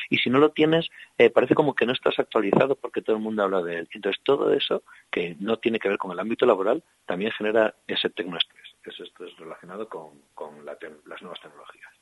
[0.10, 3.22] y si no lo tienes eh, parece como que no estás actualizado porque todo el
[3.22, 3.90] mundo habla de él.
[3.94, 8.10] Entonces todo eso que no tiene que ver con el ámbito laboral también genera ese
[8.10, 8.70] tecnoestrés.
[8.86, 10.12] Esto es relacionado con,
[10.66, 11.99] las nuevas tecnologías.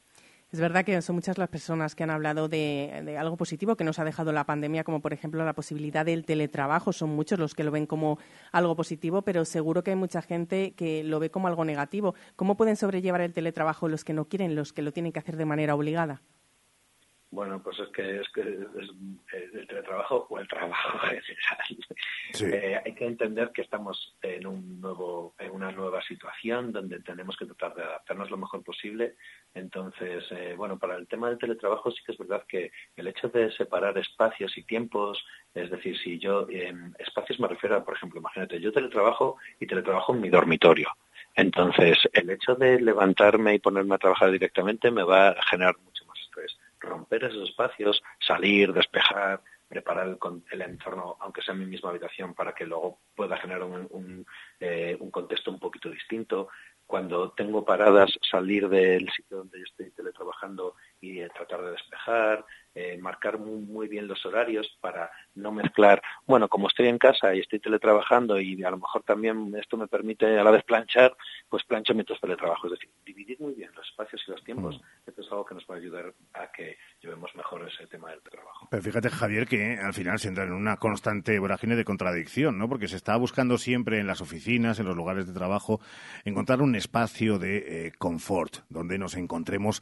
[0.50, 4.00] Es verdad que son muchas las personas que han hablado de, algo positivo que nos
[4.00, 6.94] ha dejado la pandemia, como por ejemplo la posibilidad del teletrabajo.
[6.94, 8.18] Son muchos los que lo ven como
[8.54, 12.16] algo positivo, pero seguro que hay mucha gente que lo ve como algo negativo.
[12.38, 15.36] ¿Cómo pueden sobrellevar el teletrabajo los que no quieren, los que lo tienen que hacer
[15.36, 16.22] de manera obligada?
[17.30, 21.78] Bueno, pues es que es, que es el teletrabajo o el trabajo en general.
[22.40, 27.36] Eh, hay que entender que estamos en un nuevo, en una nueva situación donde tenemos
[27.36, 29.16] que tratar de adaptarnos lo mejor posible.
[29.54, 33.28] Entonces, eh, bueno, para el tema del teletrabajo sí que es verdad que el hecho
[33.28, 37.96] de separar espacios y tiempos, es decir, si yo en espacios me refiero a, por
[37.96, 40.90] ejemplo, imagínate, yo teletrabajo y teletrabajo en mi dormitorio.
[41.36, 45.97] Entonces, el hecho de levantarme y ponerme a trabajar directamente me va a generar mucho.
[46.88, 50.18] Romper esos espacios, salir, despejar, preparar el,
[50.52, 53.68] el entorno, aunque sea en mi misma habitación, para que luego pueda generar
[54.60, 56.48] eh, un contexto un poquito distinto.
[56.86, 62.46] Cuando tengo paradas, salir del sitio donde yo estoy teletrabajando y eh, tratar de despejar,
[62.74, 67.36] eh, marcar muy, muy bien los horarios para no mezclar, bueno, como estoy en casa
[67.36, 71.14] y estoy teletrabajando y a lo mejor también esto me permite a la vez planchar,
[71.50, 72.68] pues plancho mientras teletrabajo.
[72.68, 74.86] Es decir, dividir muy bien los espacios y los tiempos, esto
[75.32, 78.68] algo que nos va a ayudar a que llevemos mejor ese tema del trabajo.
[78.70, 82.68] Pero fíjate, Javier, que al final se entra en una constante vorágine de contradicción, ¿no?
[82.70, 85.80] Porque se está buscando siempre en las oficinas, en los lugares de trabajo,
[86.26, 89.82] encontrar un espacio de eh, confort, donde nos encontremos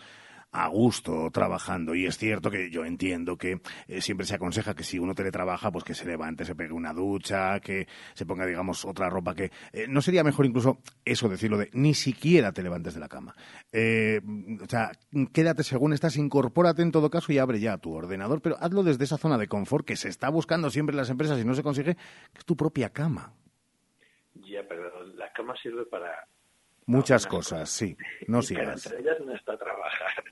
[0.55, 1.93] a gusto trabajando.
[1.95, 5.71] Y es cierto que yo entiendo que eh, siempre se aconseja que si uno teletrabaja,
[5.71, 9.51] pues que se levante, se pegue una ducha, que se ponga, digamos, otra ropa que...
[9.73, 13.35] eh, ¿No sería mejor incluso eso decirlo de ni siquiera te levantes de la cama?
[13.71, 14.21] Eh,
[14.61, 14.91] o sea,
[15.33, 19.03] quédate según estás, incorpórate en todo caso y abre ya tu ordenador, pero hazlo desde
[19.03, 21.63] esa zona de confort que se está buscando siempre en las empresas y no se
[21.63, 23.33] consigue, que es tu propia cama.
[24.35, 26.27] Ya, pero la cama sirve para
[26.87, 27.97] Muchas cosas, sí.
[28.27, 28.85] No pero sigas.
[28.85, 30.23] entre ellas no está trabajar.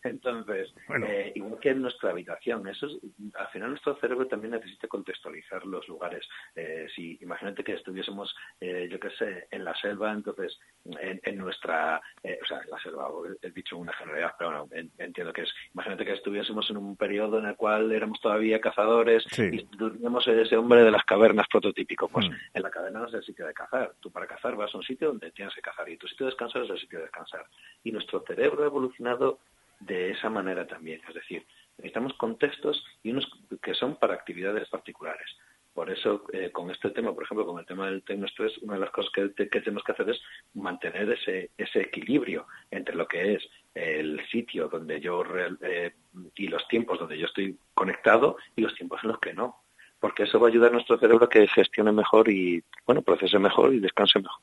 [0.04, 0.72] Entonces,
[1.06, 2.98] eh, igual que en nuestra habitación, eso es-
[3.34, 6.26] al final nuestro cerebro también necesita contextualizar los lugares.
[6.56, 10.58] Eh, si imagínate que estuviésemos, eh, yo qué sé, en la selva, entonces
[11.00, 13.08] en, en nuestra, eh, o sea, en la selva,
[13.42, 16.96] he- dicho una generalidad, pero bueno, en- entiendo que es, imagínate que estuviésemos en un
[16.96, 19.48] periodo en el cual éramos todavía cazadores Sí.
[19.52, 22.08] y durmíamos ese hombre de las cavernas prototípico.
[22.08, 22.32] Pues Mm.
[22.54, 23.92] en la caverna no es el sitio de cazar.
[24.00, 26.30] Tú para cazar vas a un sitio donde tienes que cazar y tu sitio de
[26.30, 27.44] descansar es el sitio de descansar.
[27.84, 29.38] Y nuestro cerebro ha evolucionado
[29.80, 31.00] de esa manera también.
[31.08, 31.46] Es decir,
[31.78, 33.28] necesitamos contextos y unos
[33.62, 35.26] que son para actividades particulares.
[35.72, 38.80] Por eso, eh, con este tema, por ejemplo, con el tema del tecnoestrés, una de
[38.80, 40.20] las cosas que, te- que tenemos que hacer es
[40.54, 45.92] mantener ese, ese equilibrio entre lo que es el sitio donde yo real- eh,
[46.34, 49.62] y los tiempos donde yo estoy conectado y los tiempos en los que no.
[50.00, 53.38] Porque eso va a ayudar a nuestro cerebro a que gestione mejor y, bueno, procese
[53.38, 54.42] mejor y descanse mejor.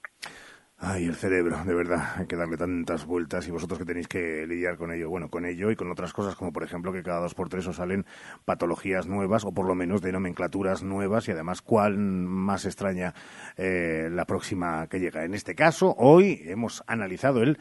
[0.80, 4.46] Ay, el cerebro, de verdad, hay que darle tantas vueltas y vosotros que tenéis que
[4.46, 7.20] lidiar con ello, bueno, con ello y con otras cosas como por ejemplo que cada
[7.20, 8.06] dos por tres os salen
[8.46, 13.16] patologías nuevas o por lo menos de nomenclaturas nuevas y además cuál más extraña
[13.58, 15.26] eh, la próxima que llega.
[15.26, 17.58] En este caso, hoy hemos analizado el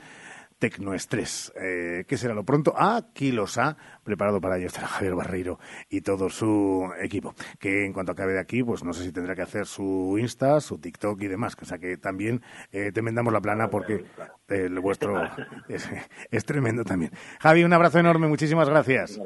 [0.59, 1.53] tecnoestrés.
[1.61, 2.75] Eh, ¿Qué será lo pronto?
[2.77, 7.35] Aquí los ha preparado para ello estará Javier Barreiro y todo su equipo.
[7.59, 10.61] Que en cuanto acabe de aquí, pues no sé si tendrá que hacer su Insta,
[10.61, 11.57] su TikTok y demás.
[11.61, 12.43] O sea que también
[12.73, 14.05] eh, te enmendamos la plana porque
[14.49, 15.23] el vuestro
[15.69, 15.89] es,
[16.31, 17.13] es tremendo también.
[17.41, 19.21] Javi, un abrazo enorme, muchísimas gracias.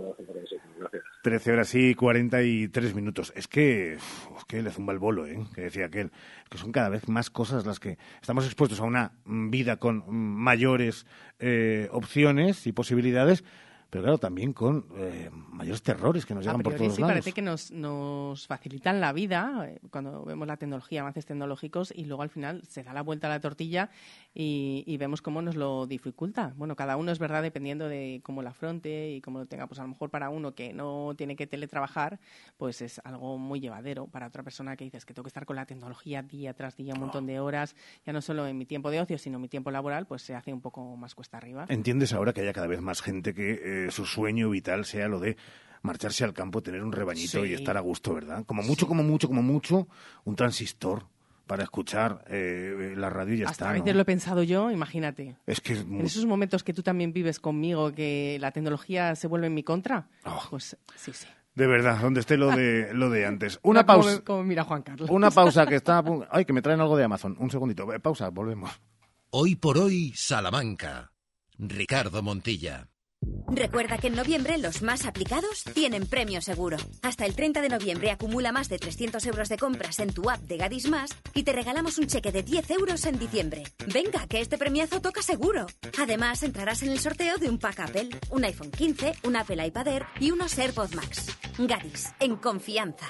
[1.22, 3.32] 13 horas y 43 minutos.
[3.36, 5.38] Es que, es que le zumba el bolo, ¿eh?
[5.54, 6.10] que decía aquel.
[6.48, 9.98] Que son cada vez más cosas las que estamos expuestos a una mm, vida con
[9.98, 11.06] mm, mayores
[11.38, 13.44] eh, opciones y posibilidades,
[13.90, 17.12] pero claro, también con eh, mayores terrores que nos llegan por todos sí lados.
[17.12, 22.04] parece que nos, nos facilitan la vida eh, cuando vemos la tecnología, avances tecnológicos, y
[22.04, 23.90] luego al final se da la vuelta a la tortilla
[24.34, 26.54] y, y vemos cómo nos lo dificulta.
[26.56, 29.66] Bueno, cada uno es verdad dependiendo de cómo la afronte y cómo lo tenga.
[29.66, 32.20] Pues a lo mejor para uno que no tiene que teletrabajar,
[32.56, 34.06] pues es algo muy llevadero.
[34.06, 36.94] Para otra persona que dices que tengo que estar con la tecnología día tras día,
[36.94, 37.74] un montón de horas,
[38.06, 40.34] ya no solo en mi tiempo de ocio, sino en mi tiempo laboral, pues se
[40.34, 41.66] hace un poco más cuesta arriba.
[41.68, 45.20] ¿Entiendes ahora que haya cada vez más gente que eh, su sueño vital sea lo
[45.20, 45.36] de
[45.82, 47.50] marcharse al campo, tener un rebañito Sí.
[47.50, 48.44] y estar a gusto, ¿verdad?
[48.44, 49.88] Como mucho, como mucho, como mucho,
[50.24, 51.06] un transistor
[51.46, 53.70] para escuchar eh, la radio y ya Hasta está.
[53.70, 53.80] a ¿no?
[53.82, 55.36] veces lo he pensado yo, imagínate.
[55.46, 59.16] Es que es muy- En esos momentos que tú también vives conmigo, que la tecnología
[59.16, 60.42] se vuelve en mi contra, Oh.
[60.50, 61.26] pues sí, sí.
[61.56, 63.58] De verdad, donde esté lo de, lo de antes.
[63.62, 64.22] Una pausa.
[64.22, 65.10] cómo mira Juan Carlos.
[65.10, 66.28] Una pausa que está a punto.
[66.30, 67.34] Ay, que me traen algo de Amazon.
[67.40, 67.92] Un segundito.
[67.92, 68.70] Eh, Pausa, volvemos.
[69.30, 71.10] Hoy por hoy, Salamanca.
[71.58, 72.89] Ricardo Montilla.
[73.52, 76.76] Recuerda que en noviembre los más aplicados tienen premio seguro.
[77.02, 80.40] Hasta el 30 de noviembre acumula más de 300 euros de compras en tu app
[80.40, 83.64] de Gadis Más y te regalamos un cheque de 10 euros en diciembre.
[83.92, 85.66] Venga, que este premiazo toca seguro.
[85.98, 89.88] Además, entrarás en el sorteo de un pack Apple, un iPhone 15, un Apple iPad
[89.88, 91.26] Air y unos AirPods Max.
[91.58, 93.06] Gadis, en confianza.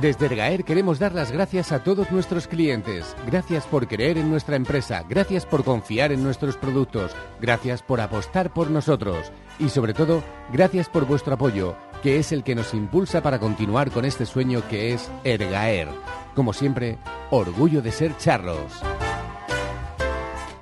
[0.00, 3.16] Desde Ergaer queremos dar las gracias a todos nuestros clientes.
[3.26, 8.52] Gracias por creer en nuestra empresa, gracias por confiar en nuestros productos, gracias por apostar
[8.52, 10.22] por nosotros y sobre todo,
[10.52, 14.62] gracias por vuestro apoyo, que es el que nos impulsa para continuar con este sueño
[14.68, 15.88] que es Ergaer.
[16.36, 16.98] Como siempre,
[17.30, 18.80] orgullo de ser charros.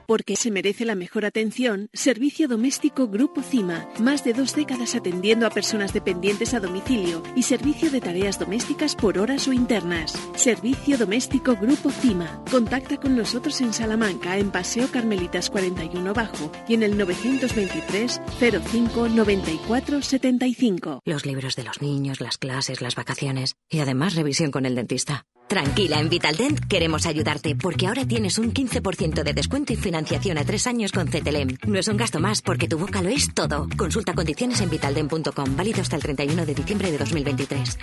[0.06, 3.88] Porque se merece la mejor atención, Servicio Doméstico Grupo CIMA.
[3.98, 8.94] Más de dos décadas atendiendo a personas dependientes a domicilio y servicio de tareas domésticas
[8.94, 10.12] por horas o internas.
[10.36, 12.42] Servicio Doméstico Grupo CIMA.
[12.50, 19.08] Contacta con nosotros en Salamanca, en Paseo Carmelitas 41 Bajo y en el 923 05
[19.08, 21.00] 94 75.
[21.04, 25.26] Los libros de los niños, las clases, las vacaciones y además revisión con el dentista.
[25.48, 30.44] Tranquila, en Vitaldent queremos ayudarte porque ahora tienes un 15% de descuento y financiación a
[30.44, 31.58] tres años con CTLM.
[31.66, 33.68] No es un gasto más porque tu boca lo es todo.
[33.76, 37.78] Consulta condiciones en vitaldent.com, válido hasta el 31 de diciembre de 2023.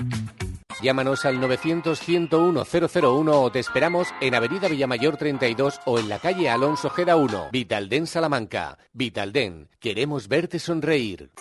[0.81, 6.89] Llámanos al 900-101-001 o te esperamos en Avenida Villamayor 32 o en la calle Alonso
[6.89, 8.77] Gera 1, Vitalden Salamanca.
[8.91, 11.31] Vitalden, queremos verte sonreír.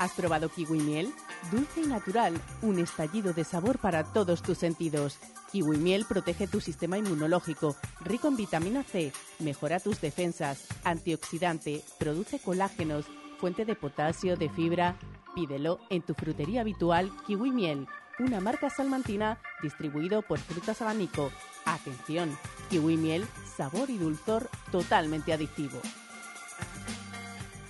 [0.00, 1.12] ¿Has probado kiwi miel?
[1.50, 5.18] Dulce y natural, un estallido de sabor para todos tus sentidos.
[5.50, 12.38] Kiwi miel protege tu sistema inmunológico, rico en vitamina C, mejora tus defensas, antioxidante, produce
[12.38, 13.06] colágenos,
[13.38, 14.96] fuente de potasio, de fibra.
[15.34, 17.86] Pídelo en tu frutería habitual Kiwi Miel,
[18.18, 21.30] una marca salmantina distribuido por Frutas Abanico.
[21.64, 22.36] Atención,
[22.70, 23.26] Kiwi Miel,
[23.56, 25.80] sabor y dulzor totalmente adictivo.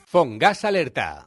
[0.06, 1.24] Fongas Alerta.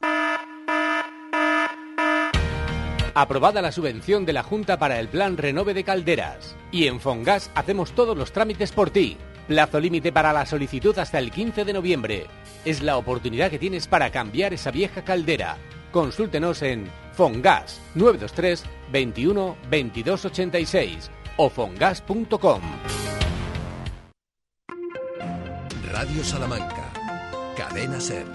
[3.18, 6.54] Aprobada la subvención de la Junta para el Plan Renove de Calderas.
[6.70, 9.16] Y en Fongas hacemos todos los trámites por ti.
[9.48, 12.26] Plazo límite para la solicitud hasta el 15 de noviembre.
[12.66, 15.56] Es la oportunidad que tienes para cambiar esa vieja caldera.
[15.92, 22.60] Consúltenos en Fongas 923 21 22 86 o fongas.com.
[25.90, 26.92] Radio Salamanca.
[27.56, 28.26] Cadena Ser.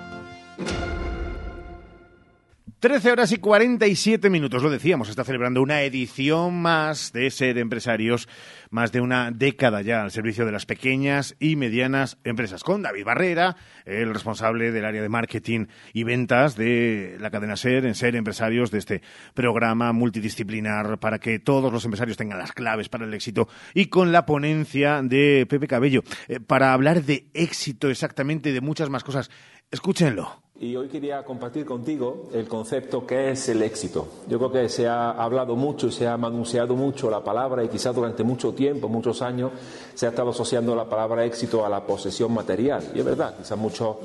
[2.82, 8.28] 13 horas y 47 minutos, lo decíamos, está celebrando una edición más de Ser Empresarios,
[8.72, 13.06] más de una década ya al servicio de las pequeñas y medianas empresas, con David
[13.06, 13.56] Barrera,
[13.86, 18.72] el responsable del área de marketing y ventas de la cadena Ser, en Ser Empresarios,
[18.72, 19.04] de este
[19.36, 24.12] programa multidisciplinar para que todos los empresarios tengan las claves para el éxito, y con
[24.12, 29.30] la ponencia de Pepe Cabello, eh, para hablar de éxito exactamente, de muchas más cosas.
[29.70, 30.42] Escúchenlo.
[30.62, 34.08] Y hoy quería compartir contigo el concepto que es el éxito.
[34.28, 37.68] Yo creo que se ha hablado mucho y se ha anunciado mucho la palabra y
[37.68, 39.52] quizás durante mucho tiempo, muchos años,
[39.96, 42.92] se ha estado asociando la palabra éxito a la posesión material.
[42.94, 43.96] Y es verdad, quizás muchos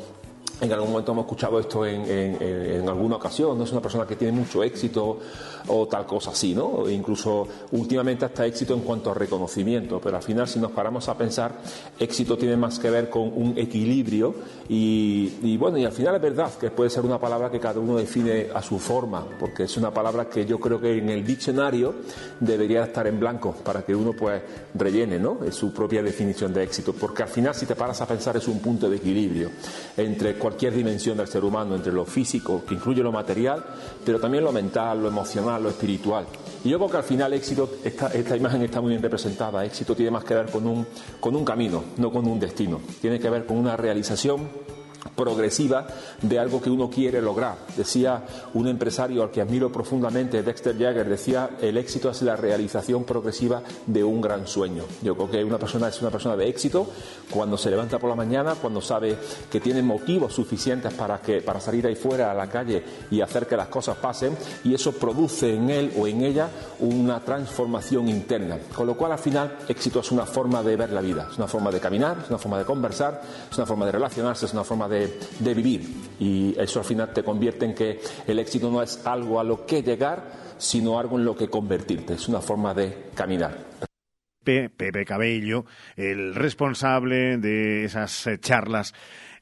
[0.60, 4.32] en algún momento hemos escuchado esto en, alguna ocasión, no es una persona que tiene
[4.32, 5.18] mucho éxito
[5.68, 6.86] o tal cosa así, ¿no?
[6.86, 11.08] E incluso últimamente hasta éxito en cuanto a reconocimiento, pero al final si nos paramos
[11.08, 11.58] a pensar,
[11.98, 14.34] éxito tiene más que ver con un equilibrio
[14.68, 17.96] y, bueno, y al final es verdad que puede ser una palabra que cada uno
[17.96, 21.94] define a su forma, porque es una palabra que yo creo que en el diccionario
[22.40, 24.40] debería estar en blanco para que uno pues
[24.74, 25.38] rellene, ¿no?
[25.50, 28.60] Su propia definición de éxito, porque al final si te paras a pensar es un
[28.60, 29.50] punto de equilibrio
[29.96, 33.64] entre cualquier dimensión del ser humano, entre lo físico, que incluye lo material,
[34.04, 36.24] pero también lo mental, lo emocional, lo espiritual.
[36.62, 39.96] Y yo creo que al final éxito, esta, esta imagen está muy bien representada, éxito
[39.96, 40.86] tiene más que ver con un,
[41.18, 44.48] con un camino, no con un destino, tiene que ver con una realización
[45.14, 45.86] progresiva
[46.22, 47.56] de algo que uno quiere lograr.
[47.76, 53.04] Decía un empresario al que admiro profundamente, Dexter Jagger, decía, el éxito es la realización
[53.04, 54.84] progresiva de un gran sueño.
[55.02, 56.86] Yo creo que una persona es una persona de éxito
[57.30, 59.16] cuando se levanta por la mañana, cuando sabe
[59.50, 63.46] que tiene motivos suficientes para, que, para salir ahí fuera a la calle y hacer
[63.46, 66.48] que las cosas pasen, y eso produce en él o en ella
[66.80, 68.58] una transformación interna.
[68.74, 71.46] Con lo cual, al final, éxito es una forma de ver la vida, es una
[71.46, 74.64] forma de caminar, es una forma de conversar, es una forma de relacionarse, es una
[74.64, 74.95] forma de
[75.40, 75.82] de, vivir.
[76.18, 79.66] Y eso al final te convierte en que el éxito no es algo a lo
[79.66, 82.14] que llegar, sino algo en lo que convertirte.
[82.14, 83.56] Es una forma de caminar.
[84.44, 85.64] Pepe Cabello,
[85.96, 88.94] el responsable de esas eh, charlas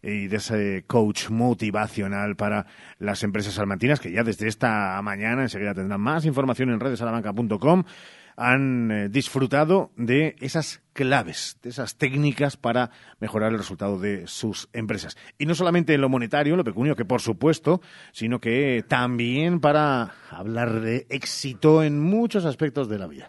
[0.03, 2.67] y de ese coach motivacional para
[2.99, 7.85] las empresas salmantinas, que ya desde esta mañana enseguida tendrán más información en redesalamanca.com
[8.37, 14.69] han eh, disfrutado de esas claves, de esas técnicas para mejorar el resultado de sus
[14.73, 15.17] empresas.
[15.39, 17.81] Y no solamente en lo monetario, lo pecunio, que por supuesto,
[18.13, 23.29] sino que también para hablar de éxito en muchos aspectos de la vida.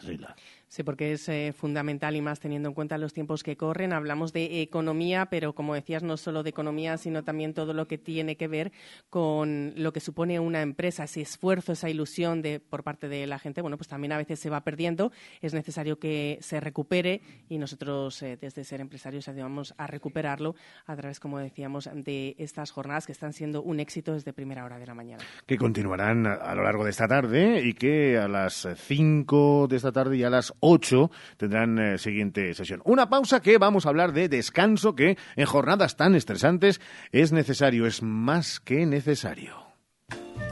[0.68, 3.94] Sí, porque es eh, fundamental y más teniendo en cuenta los tiempos que corren.
[3.94, 7.98] Hablamos de economía, pero como decías, no solo de economía, sino también todo lo que
[7.98, 8.72] tiene que ver
[9.10, 13.40] con lo que supone una empresa, ese esfuerzo, esa ilusión de, por parte de la
[13.40, 13.62] gente.
[13.62, 15.12] Bueno, pues también a veces se va perdiendo.
[15.42, 20.56] Es necesario que se recupere y nosotros eh, desde Ser Empresarios ayudamos a recuperarlo
[20.86, 24.80] a través, como decíamos, de estas jornadas que están siendo un éxito desde primera hora
[24.80, 25.24] de la mañana.
[25.46, 29.92] Que continuarán a, lo largo de esta tarde y que a las 5 de esta
[29.92, 32.82] tarde y a las 8 tendrán eh, siguiente sesión.
[32.86, 36.82] Una pausa que vamos a hablar de descanso que en jornadas tan estresantes
[37.12, 39.65] es necesario, es más que necesario.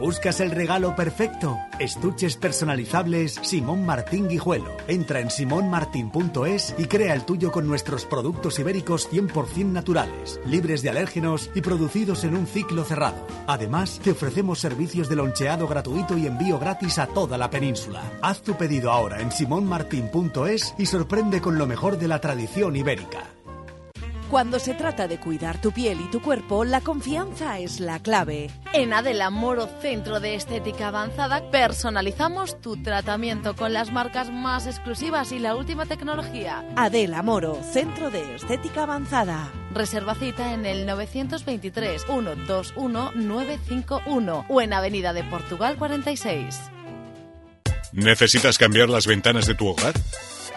[0.04, 1.58] ¿Buscas el regalo perfecto?
[1.80, 4.76] Estuches personalizables Simón Martín Guijuelo.
[4.90, 10.90] Entra en simonmartin.es y crea el tuyo con nuestros productos ibéricos 100% naturales, libres de
[10.90, 13.26] alérgenos y producidos en un ciclo cerrado.
[13.48, 18.02] Además, te ofrecemos servicios de loncheado gratuito y envío gratis a toda la península.
[18.22, 23.24] Haz tu pedido ahora en simonmartin.es y sorprende con lo mejor de la tradición ibérica.
[24.34, 28.50] Cuando se trata de cuidar tu piel y tu cuerpo, la confianza es la clave.
[28.74, 35.32] En Adela Moro Centro de Estética Avanzada personalizamos tu tratamiento con las marcas más exclusivas
[35.32, 36.66] y la última tecnología.
[36.76, 39.52] Adela Moro Centro de Estética Avanzada.
[39.72, 46.60] Reserva cita en el 923 121 951 o en Avenida de Portugal 46.
[47.92, 49.94] ¿Necesitas cambiar las ventanas de tu hogar?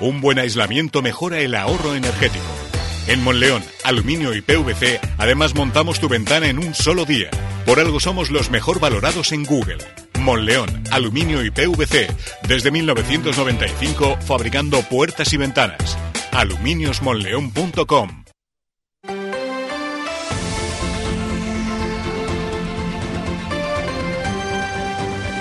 [0.01, 2.76] Un buen aislamiento mejora el ahorro energético.
[3.09, 7.31] En Monleón, Aluminio y PVC, además montamos tu ventana en un solo día.
[7.65, 9.79] Por algo somos los mejor valorados en Google.
[10.19, 12.09] Monleón, Aluminio y PVC,
[12.49, 15.97] desde 1995 fabricando puertas y ventanas.
[16.33, 18.25] aluminiosmonleón.com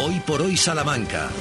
[0.04, 1.32] Hoy por hoy Salamanca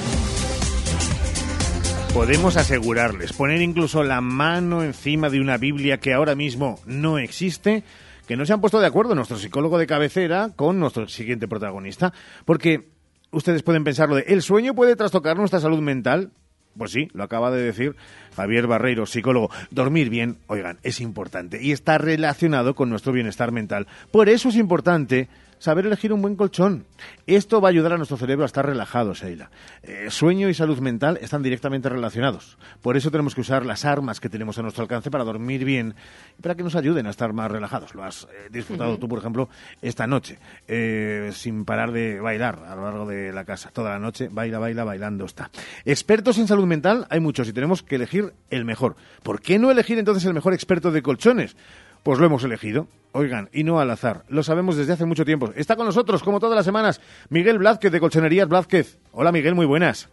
[2.15, 7.83] podemos asegurarles, poner incluso la mano encima de una Biblia que ahora mismo no existe,
[8.25, 12.13] que no se han puesto de acuerdo nuestro psicólogo de cabecera con nuestro siguiente protagonista.
[12.45, 12.87] Porque
[13.31, 16.31] ustedes pueden pensarlo de, ¿el sueño puede trastocar nuestra salud mental?
[16.77, 17.97] Pues sí, lo acaba de decir
[18.35, 19.49] Javier Barreiro, psicólogo.
[19.71, 23.87] Dormir bien, oigan, es importante y está relacionado con nuestro bienestar mental.
[24.11, 26.85] Por eso es importante saber elegir un buen colchón.
[27.27, 29.49] Esto va a ayudar a nuestro cerebro a estar relajado, Sheila.
[29.83, 32.57] Eh, sueño y salud mental están directamente relacionados.
[32.81, 35.95] Por eso tenemos que usar las armas que tenemos a nuestro alcance para dormir bien
[36.37, 37.95] y para que nos ayuden a estar más relajados.
[37.95, 38.99] Lo has eh, disfrutado Ujú.
[38.99, 39.49] tú, por ejemplo,
[39.81, 43.71] esta noche, eh, sin parar de bailar a lo largo de la casa.
[43.71, 45.49] Toda la noche, baila, baila, bailando está.
[45.85, 48.95] Expertos en salud mental hay muchos y tenemos que elegir el mejor.
[49.23, 51.55] ¿Por qué no elegir entonces el mejor experto de colchones?
[52.03, 52.87] Pues lo hemos elegido.
[53.11, 54.23] Oigan, y no al azar.
[54.27, 55.51] Lo sabemos desde hace mucho tiempo.
[55.55, 56.99] Está con nosotros, como todas las semanas,
[57.29, 58.99] Miguel Blázquez de Colchonerías Blázquez.
[59.11, 60.09] Hola Miguel, muy buenas.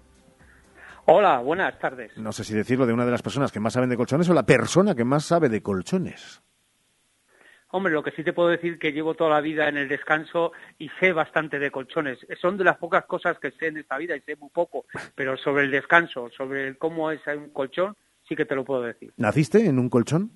[1.07, 2.17] Hola, buenas tardes.
[2.17, 4.35] No sé si decirlo de una de las personas que más saben de colchones o
[4.35, 6.43] la persona que más sabe de colchones.
[7.75, 10.53] Hombre, lo que sí te puedo decir que llevo toda la vida en el descanso
[10.79, 12.19] y sé bastante de colchones.
[12.39, 15.39] Son de las pocas cosas que sé en esta vida y sé muy poco, pero
[15.39, 17.97] sobre el descanso, sobre cómo es un colchón,
[18.29, 19.15] sí que te lo puedo decir.
[19.17, 20.33] ¿Naciste en un colchón?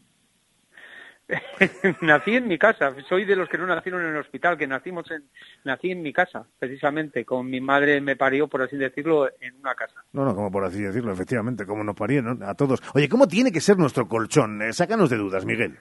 [2.01, 5.11] nací en mi casa, soy de los que no nacieron en el hospital, que nacimos
[5.11, 5.25] en,
[5.65, 9.75] nací en mi casa, precisamente, con mi madre me parió, por así decirlo, en una
[9.75, 10.05] casa.
[10.13, 12.81] No, no, como por así decirlo, efectivamente, como nos parieron a todos.
[12.95, 14.63] Oye, ¿cómo tiene que ser nuestro colchón?
[14.63, 15.79] Eh, sácanos de dudas, Miguel.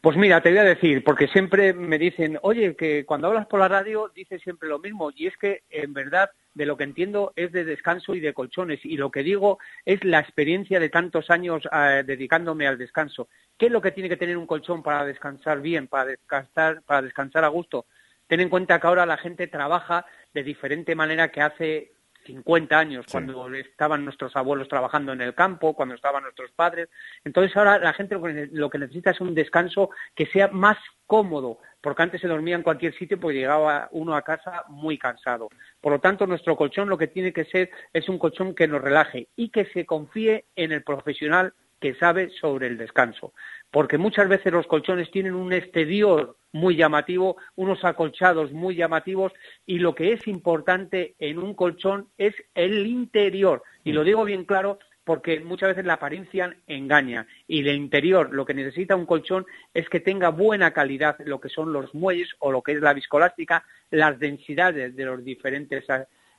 [0.00, 3.60] Pues mira, te voy a decir, porque siempre me dicen, oye, que cuando hablas por
[3.60, 7.34] la radio dices siempre lo mismo, y es que en verdad de lo que entiendo
[7.36, 11.28] es de descanso y de colchones, y lo que digo es la experiencia de tantos
[11.28, 13.28] años eh, dedicándome al descanso.
[13.58, 17.02] ¿Qué es lo que tiene que tener un colchón para descansar bien, para descansar, para
[17.02, 17.84] descansar a gusto?
[18.26, 21.92] Ten en cuenta que ahora la gente trabaja de diferente manera que hace
[22.24, 26.88] 50 años, cuando estaban nuestros abuelos trabajando en el campo, cuando estaban nuestros padres.
[27.24, 30.76] Entonces ahora la gente lo que, lo que necesita es un descanso que sea más
[31.06, 35.48] cómodo, porque antes se dormía en cualquier sitio porque llegaba uno a casa muy cansado.
[35.80, 38.80] Por lo tanto, nuestro colchón lo que tiene que ser es un colchón que nos
[38.80, 43.32] relaje y que se confíe en el profesional que sabe sobre el descanso.
[43.70, 49.32] Porque muchas veces los colchones tienen un exterior muy llamativo, unos acolchados muy llamativos
[49.66, 53.62] y lo que es importante en un colchón es el interior.
[53.84, 58.44] Y lo digo bien claro porque muchas veces la apariencia engaña y el interior lo
[58.44, 62.52] que necesita un colchón es que tenga buena calidad lo que son los muelles o
[62.52, 65.84] lo que es la viscolástica, las densidades de los diferentes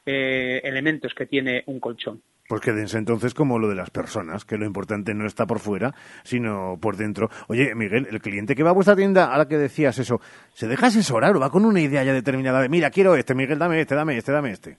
[0.05, 2.21] eh, elementos que tiene un colchón.
[2.47, 5.93] Pues quédense entonces como lo de las personas, que lo importante no está por fuera,
[6.23, 7.29] sino por dentro.
[7.47, 10.19] Oye, Miguel, el cliente que va a vuestra tienda, a la que decías eso,
[10.53, 13.57] ¿se deja asesorar o va con una idea ya determinada de, mira, quiero este, Miguel,
[13.57, 14.77] dame este, dame este, dame este?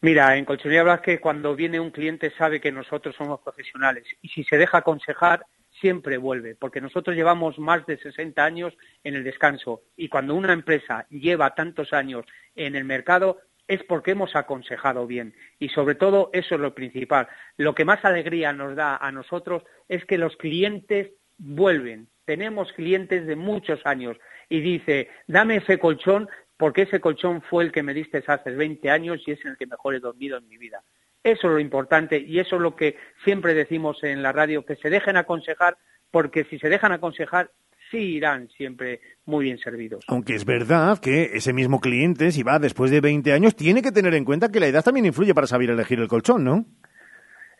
[0.00, 4.42] Mira, en Colchonería Blasque cuando viene un cliente sabe que nosotros somos profesionales y si
[4.44, 5.44] se deja aconsejar
[5.80, 8.74] siempre vuelve, porque nosotros llevamos más de 60 años
[9.04, 12.24] en el descanso y cuando una empresa lleva tantos años
[12.56, 13.38] en el mercado
[13.68, 17.28] es porque hemos aconsejado bien y sobre todo eso es lo principal.
[17.56, 22.08] Lo que más alegría nos da a nosotros es que los clientes vuelven.
[22.24, 24.16] Tenemos clientes de muchos años
[24.48, 28.90] y dice, dame ese colchón porque ese colchón fue el que me diste hace 20
[28.90, 30.82] años y es el que mejor he dormido en mi vida.
[31.24, 34.76] Eso es lo importante y eso es lo que siempre decimos en la radio, que
[34.76, 35.76] se dejen aconsejar,
[36.10, 37.50] porque si se dejan aconsejar,
[37.92, 40.04] sí irán siempre muy bien servidos.
[40.08, 43.92] Aunque es verdad que ese mismo cliente, si va después de 20 años, tiene que
[43.92, 46.66] tener en cuenta que la edad también influye para saber elegir el colchón, ¿no?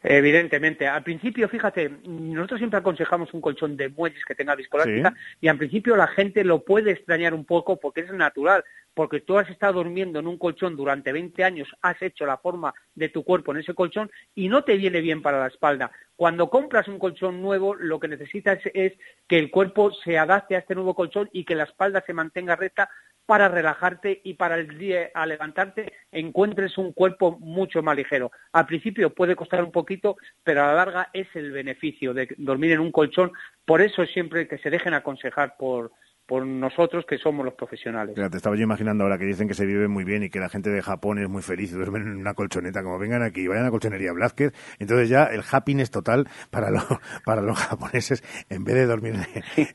[0.03, 0.87] Evidentemente.
[0.89, 5.37] Al principio, fíjate, nosotros siempre aconsejamos un colchón de muelles que tenga viscolástica Sí.
[5.43, 9.39] y al principio la gente lo puede extrañar un poco porque es natural, porque tú
[9.39, 13.23] has estado durmiendo en un colchón durante 20 años, has hecho la forma de tu
[13.25, 15.93] cuerpo en ese colchón y no te viene bien para la espalda.
[16.17, 18.93] Cuando compras un colchón nuevo, lo que necesitas es
[19.27, 22.57] que el cuerpo se adapte a este nuevo colchón y que la espalda se mantenga
[22.57, 22.91] recta
[23.33, 28.31] para relajarte y para el día a levantarte encuentres un cuerpo mucho más ligero.
[28.53, 32.73] Al principio puede costar un poquito, pero a la larga es el beneficio de dormir
[32.73, 33.33] en un colchón.
[33.65, 35.93] Por eso siempre que se dejen aconsejar por,
[36.27, 38.15] por nosotros que somos los profesionales.
[38.15, 40.49] Te estaba yo imaginando ahora que dicen que se vive muy bien y que la
[40.49, 42.83] gente de Japón es muy feliz y duermen en una colchoneta.
[42.83, 46.81] Como vengan aquí, vayan a Colchonería Blázquez, entonces ya el happiness total para, lo-
[47.25, 49.15] para los japoneses, en vez de dormir
[49.57, 49.67] en,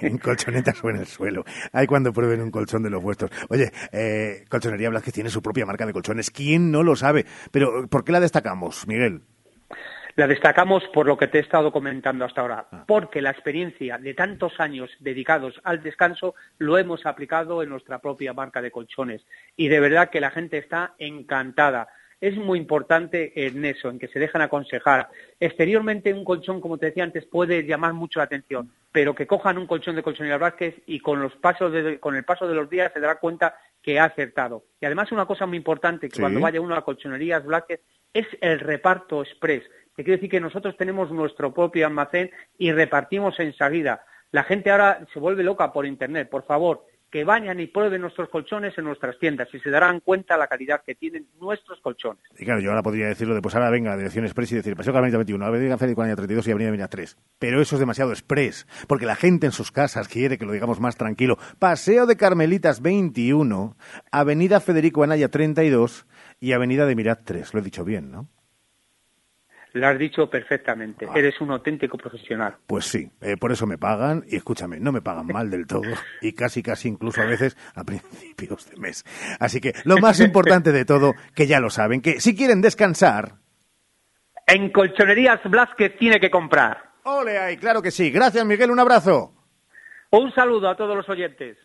[0.00, 1.44] en colchonetas o en el suelo.
[1.72, 3.30] Hay cuando prueben un colchón de los vuestros.
[3.48, 6.30] Oye, eh, Colchonería Blázquez tiene su propia marca de colchones.
[6.30, 7.26] ¿Quién no lo sabe?
[7.50, 9.22] Pero, ¿por qué la destacamos, Miguel?
[10.16, 14.14] La destacamos por lo que te he estado comentando hasta ahora, porque la experiencia de
[14.14, 19.68] tantos años dedicados al descanso lo hemos aplicado en nuestra propia marca de colchones y
[19.68, 21.88] de verdad que la gente está encantada.
[22.18, 25.10] Es muy importante en eso, en que se dejan aconsejar.
[25.38, 29.58] Exteriormente un colchón, como te decía antes, puede llamar mucho la atención, pero que cojan
[29.58, 32.70] un colchón de Colchonería Vázquez y con, los pasos de- con el paso de los
[32.70, 34.64] días se dará cuenta que ha acertado.
[34.80, 36.22] Y además una cosa muy importante, que Sí.
[36.22, 37.82] cuando vaya uno a Colchonerías Vázquez
[38.14, 39.62] es el reparto express,
[39.96, 44.04] que quiere decir que nosotros tenemos nuestro propio almacén y repartimos enseguida.
[44.30, 46.28] La gente ahora se vuelve loca por Internet.
[46.28, 50.36] Por favor, que vayan y prueben nuestros colchones en nuestras tiendas y se darán cuenta
[50.36, 52.22] la calidad que tienen nuestros colchones.
[52.36, 54.92] Y claro, yo ahora podría decirlo de, pues ahora venga, dirección express y decir, Paseo
[54.92, 57.16] Carmelita 21, Avenida Félix Cuadra 32 y Avenida Mina 3.
[57.38, 60.80] Pero eso es demasiado express, porque la gente en sus casas quiere que lo digamos
[60.80, 61.38] más tranquilo.
[61.58, 63.76] Paseo de Carmelitas 21,
[64.10, 66.06] Avenida Federico Anaya 32
[66.40, 67.54] y Avenida de Mirat 3.
[67.54, 68.28] Lo he dicho bien, ¿no?
[69.76, 71.06] Lo has dicho perfectamente.
[71.14, 72.56] Eres un auténtico profesional.
[72.66, 75.82] Pues sí, eh, por eso me pagan y escúchame, no me pagan mal del todo
[76.22, 79.04] y casi casi incluso a veces a principios de mes.
[79.38, 83.34] Así que lo más importante de todo, que ya lo saben, que si quieren descansar...
[84.46, 86.92] En Colchonerías Blázquez tiene que comprar.
[87.04, 88.10] Ole ahí, claro que sí.
[88.10, 89.34] Gracias Miguel, un abrazo.
[90.10, 91.58] Un saludo a todos los oyentes.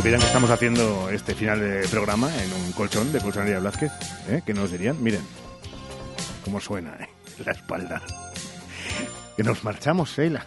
[0.00, 3.92] Supieran que estamos haciendo este final de programa en un colchón de Colchonería Blázquez,
[4.30, 4.40] ¿eh?
[4.46, 4.96] ¿qué nos dirían?
[5.02, 5.20] Miren,
[6.42, 7.08] cómo suena ¿eh?
[7.44, 8.00] la espalda.
[9.36, 10.46] Que nos marchamos, Sheila.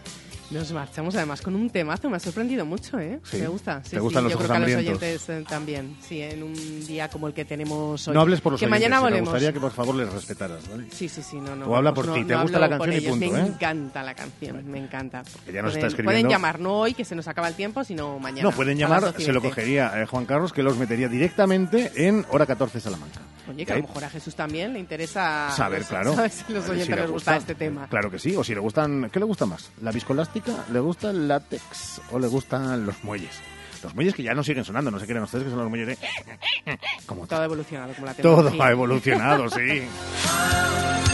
[0.54, 3.20] Nos marchamos además con un temazo, me ha sorprendido mucho, ¿eh?
[3.24, 3.38] Sí.
[3.38, 3.82] Me gusta.
[3.84, 5.98] Sí, ¿Te gustan sí, los yo creo que a los oyentes eh, también.
[6.08, 8.14] Sí, en un día como el que tenemos hoy.
[8.14, 9.30] No hables por los Que oyentes, mañana me volvemos.
[9.30, 10.86] gustaría que por favor les respetaras, ¿vale?
[10.92, 11.66] Sí, sí, sí, no, no.
[11.66, 13.46] O habla vamos, por no- ti, ¿te no gusta la canción y punto, Me eh?
[13.48, 15.24] encanta la canción, me encanta.
[15.24, 16.04] ya nos está pueden, escribiendo.
[16.04, 18.44] pueden llamar, no hoy, que se nos acaba el tiempo, sino mañana.
[18.50, 19.56] No, pueden llamar, las 12 y se lo 20.
[19.56, 23.22] cogería eh, Juan Carlos, que los metería directamente en hora 14 Salamanca.
[23.50, 26.16] Oye, que a lo mejor a Jesús tamén le interesa Saber, claro.
[26.30, 27.88] si los oyentes si les gusta este tema.
[27.90, 29.10] Claro que sí, o si le gustan...
[29.12, 29.70] ¿Qué le gusta más?
[29.82, 30.43] ¿La viscolástica?
[30.72, 32.02] ¿Le gusta el látex?
[32.12, 33.40] ¿O le gustan los muelles?
[33.84, 35.88] Los muelles que ya no siguen sonando, no se crean ustedes que son los muelles
[35.88, 35.98] de...
[37.06, 39.84] Como Todo ha evolucionado, como la Todo ha evolucionado, sí.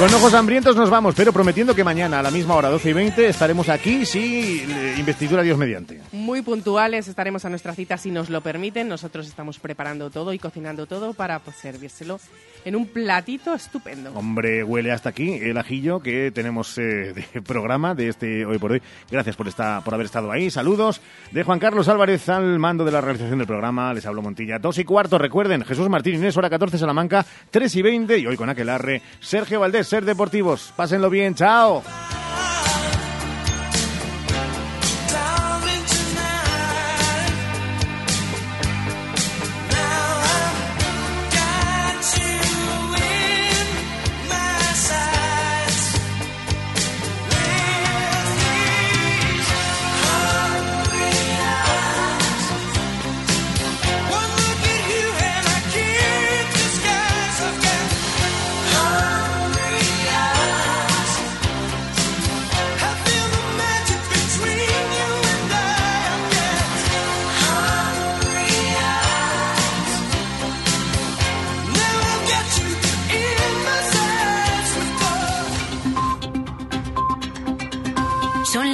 [0.00, 2.92] Con ojos hambrientos nos vamos, pero prometiendo que mañana a la misma hora, 12 y
[2.94, 6.00] 20, estaremos aquí si eh, investidura Dios mediante.
[6.12, 8.88] Muy puntuales, estaremos a nuestra cita si nos lo permiten.
[8.88, 12.18] Nosotros estamos preparando todo y cocinando todo para pues, servírselo
[12.64, 14.12] en un platito estupendo.
[14.14, 18.72] Hombre, huele hasta aquí el ajillo que tenemos eh, de programa de este hoy por
[18.72, 18.82] hoy.
[19.10, 20.50] Gracias por esta, por haber estado ahí.
[20.50, 23.92] Saludos de Juan Carlos Álvarez al mando de la realización del programa.
[23.92, 24.58] Les hablo Montilla.
[24.58, 28.18] Dos y cuarto, recuerden, Jesús Martín Inés, hora 14 Salamanca, 3 y 20.
[28.18, 30.72] Y hoy con Aquelarre, Sergio Valdés, Ser Deportivos.
[30.76, 31.82] Pásenlo bien, chao.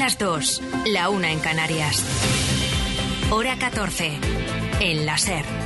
[0.07, 2.05] Las 2, la una en Canarias.
[3.29, 4.13] Hora 14,
[4.79, 5.66] en la SER.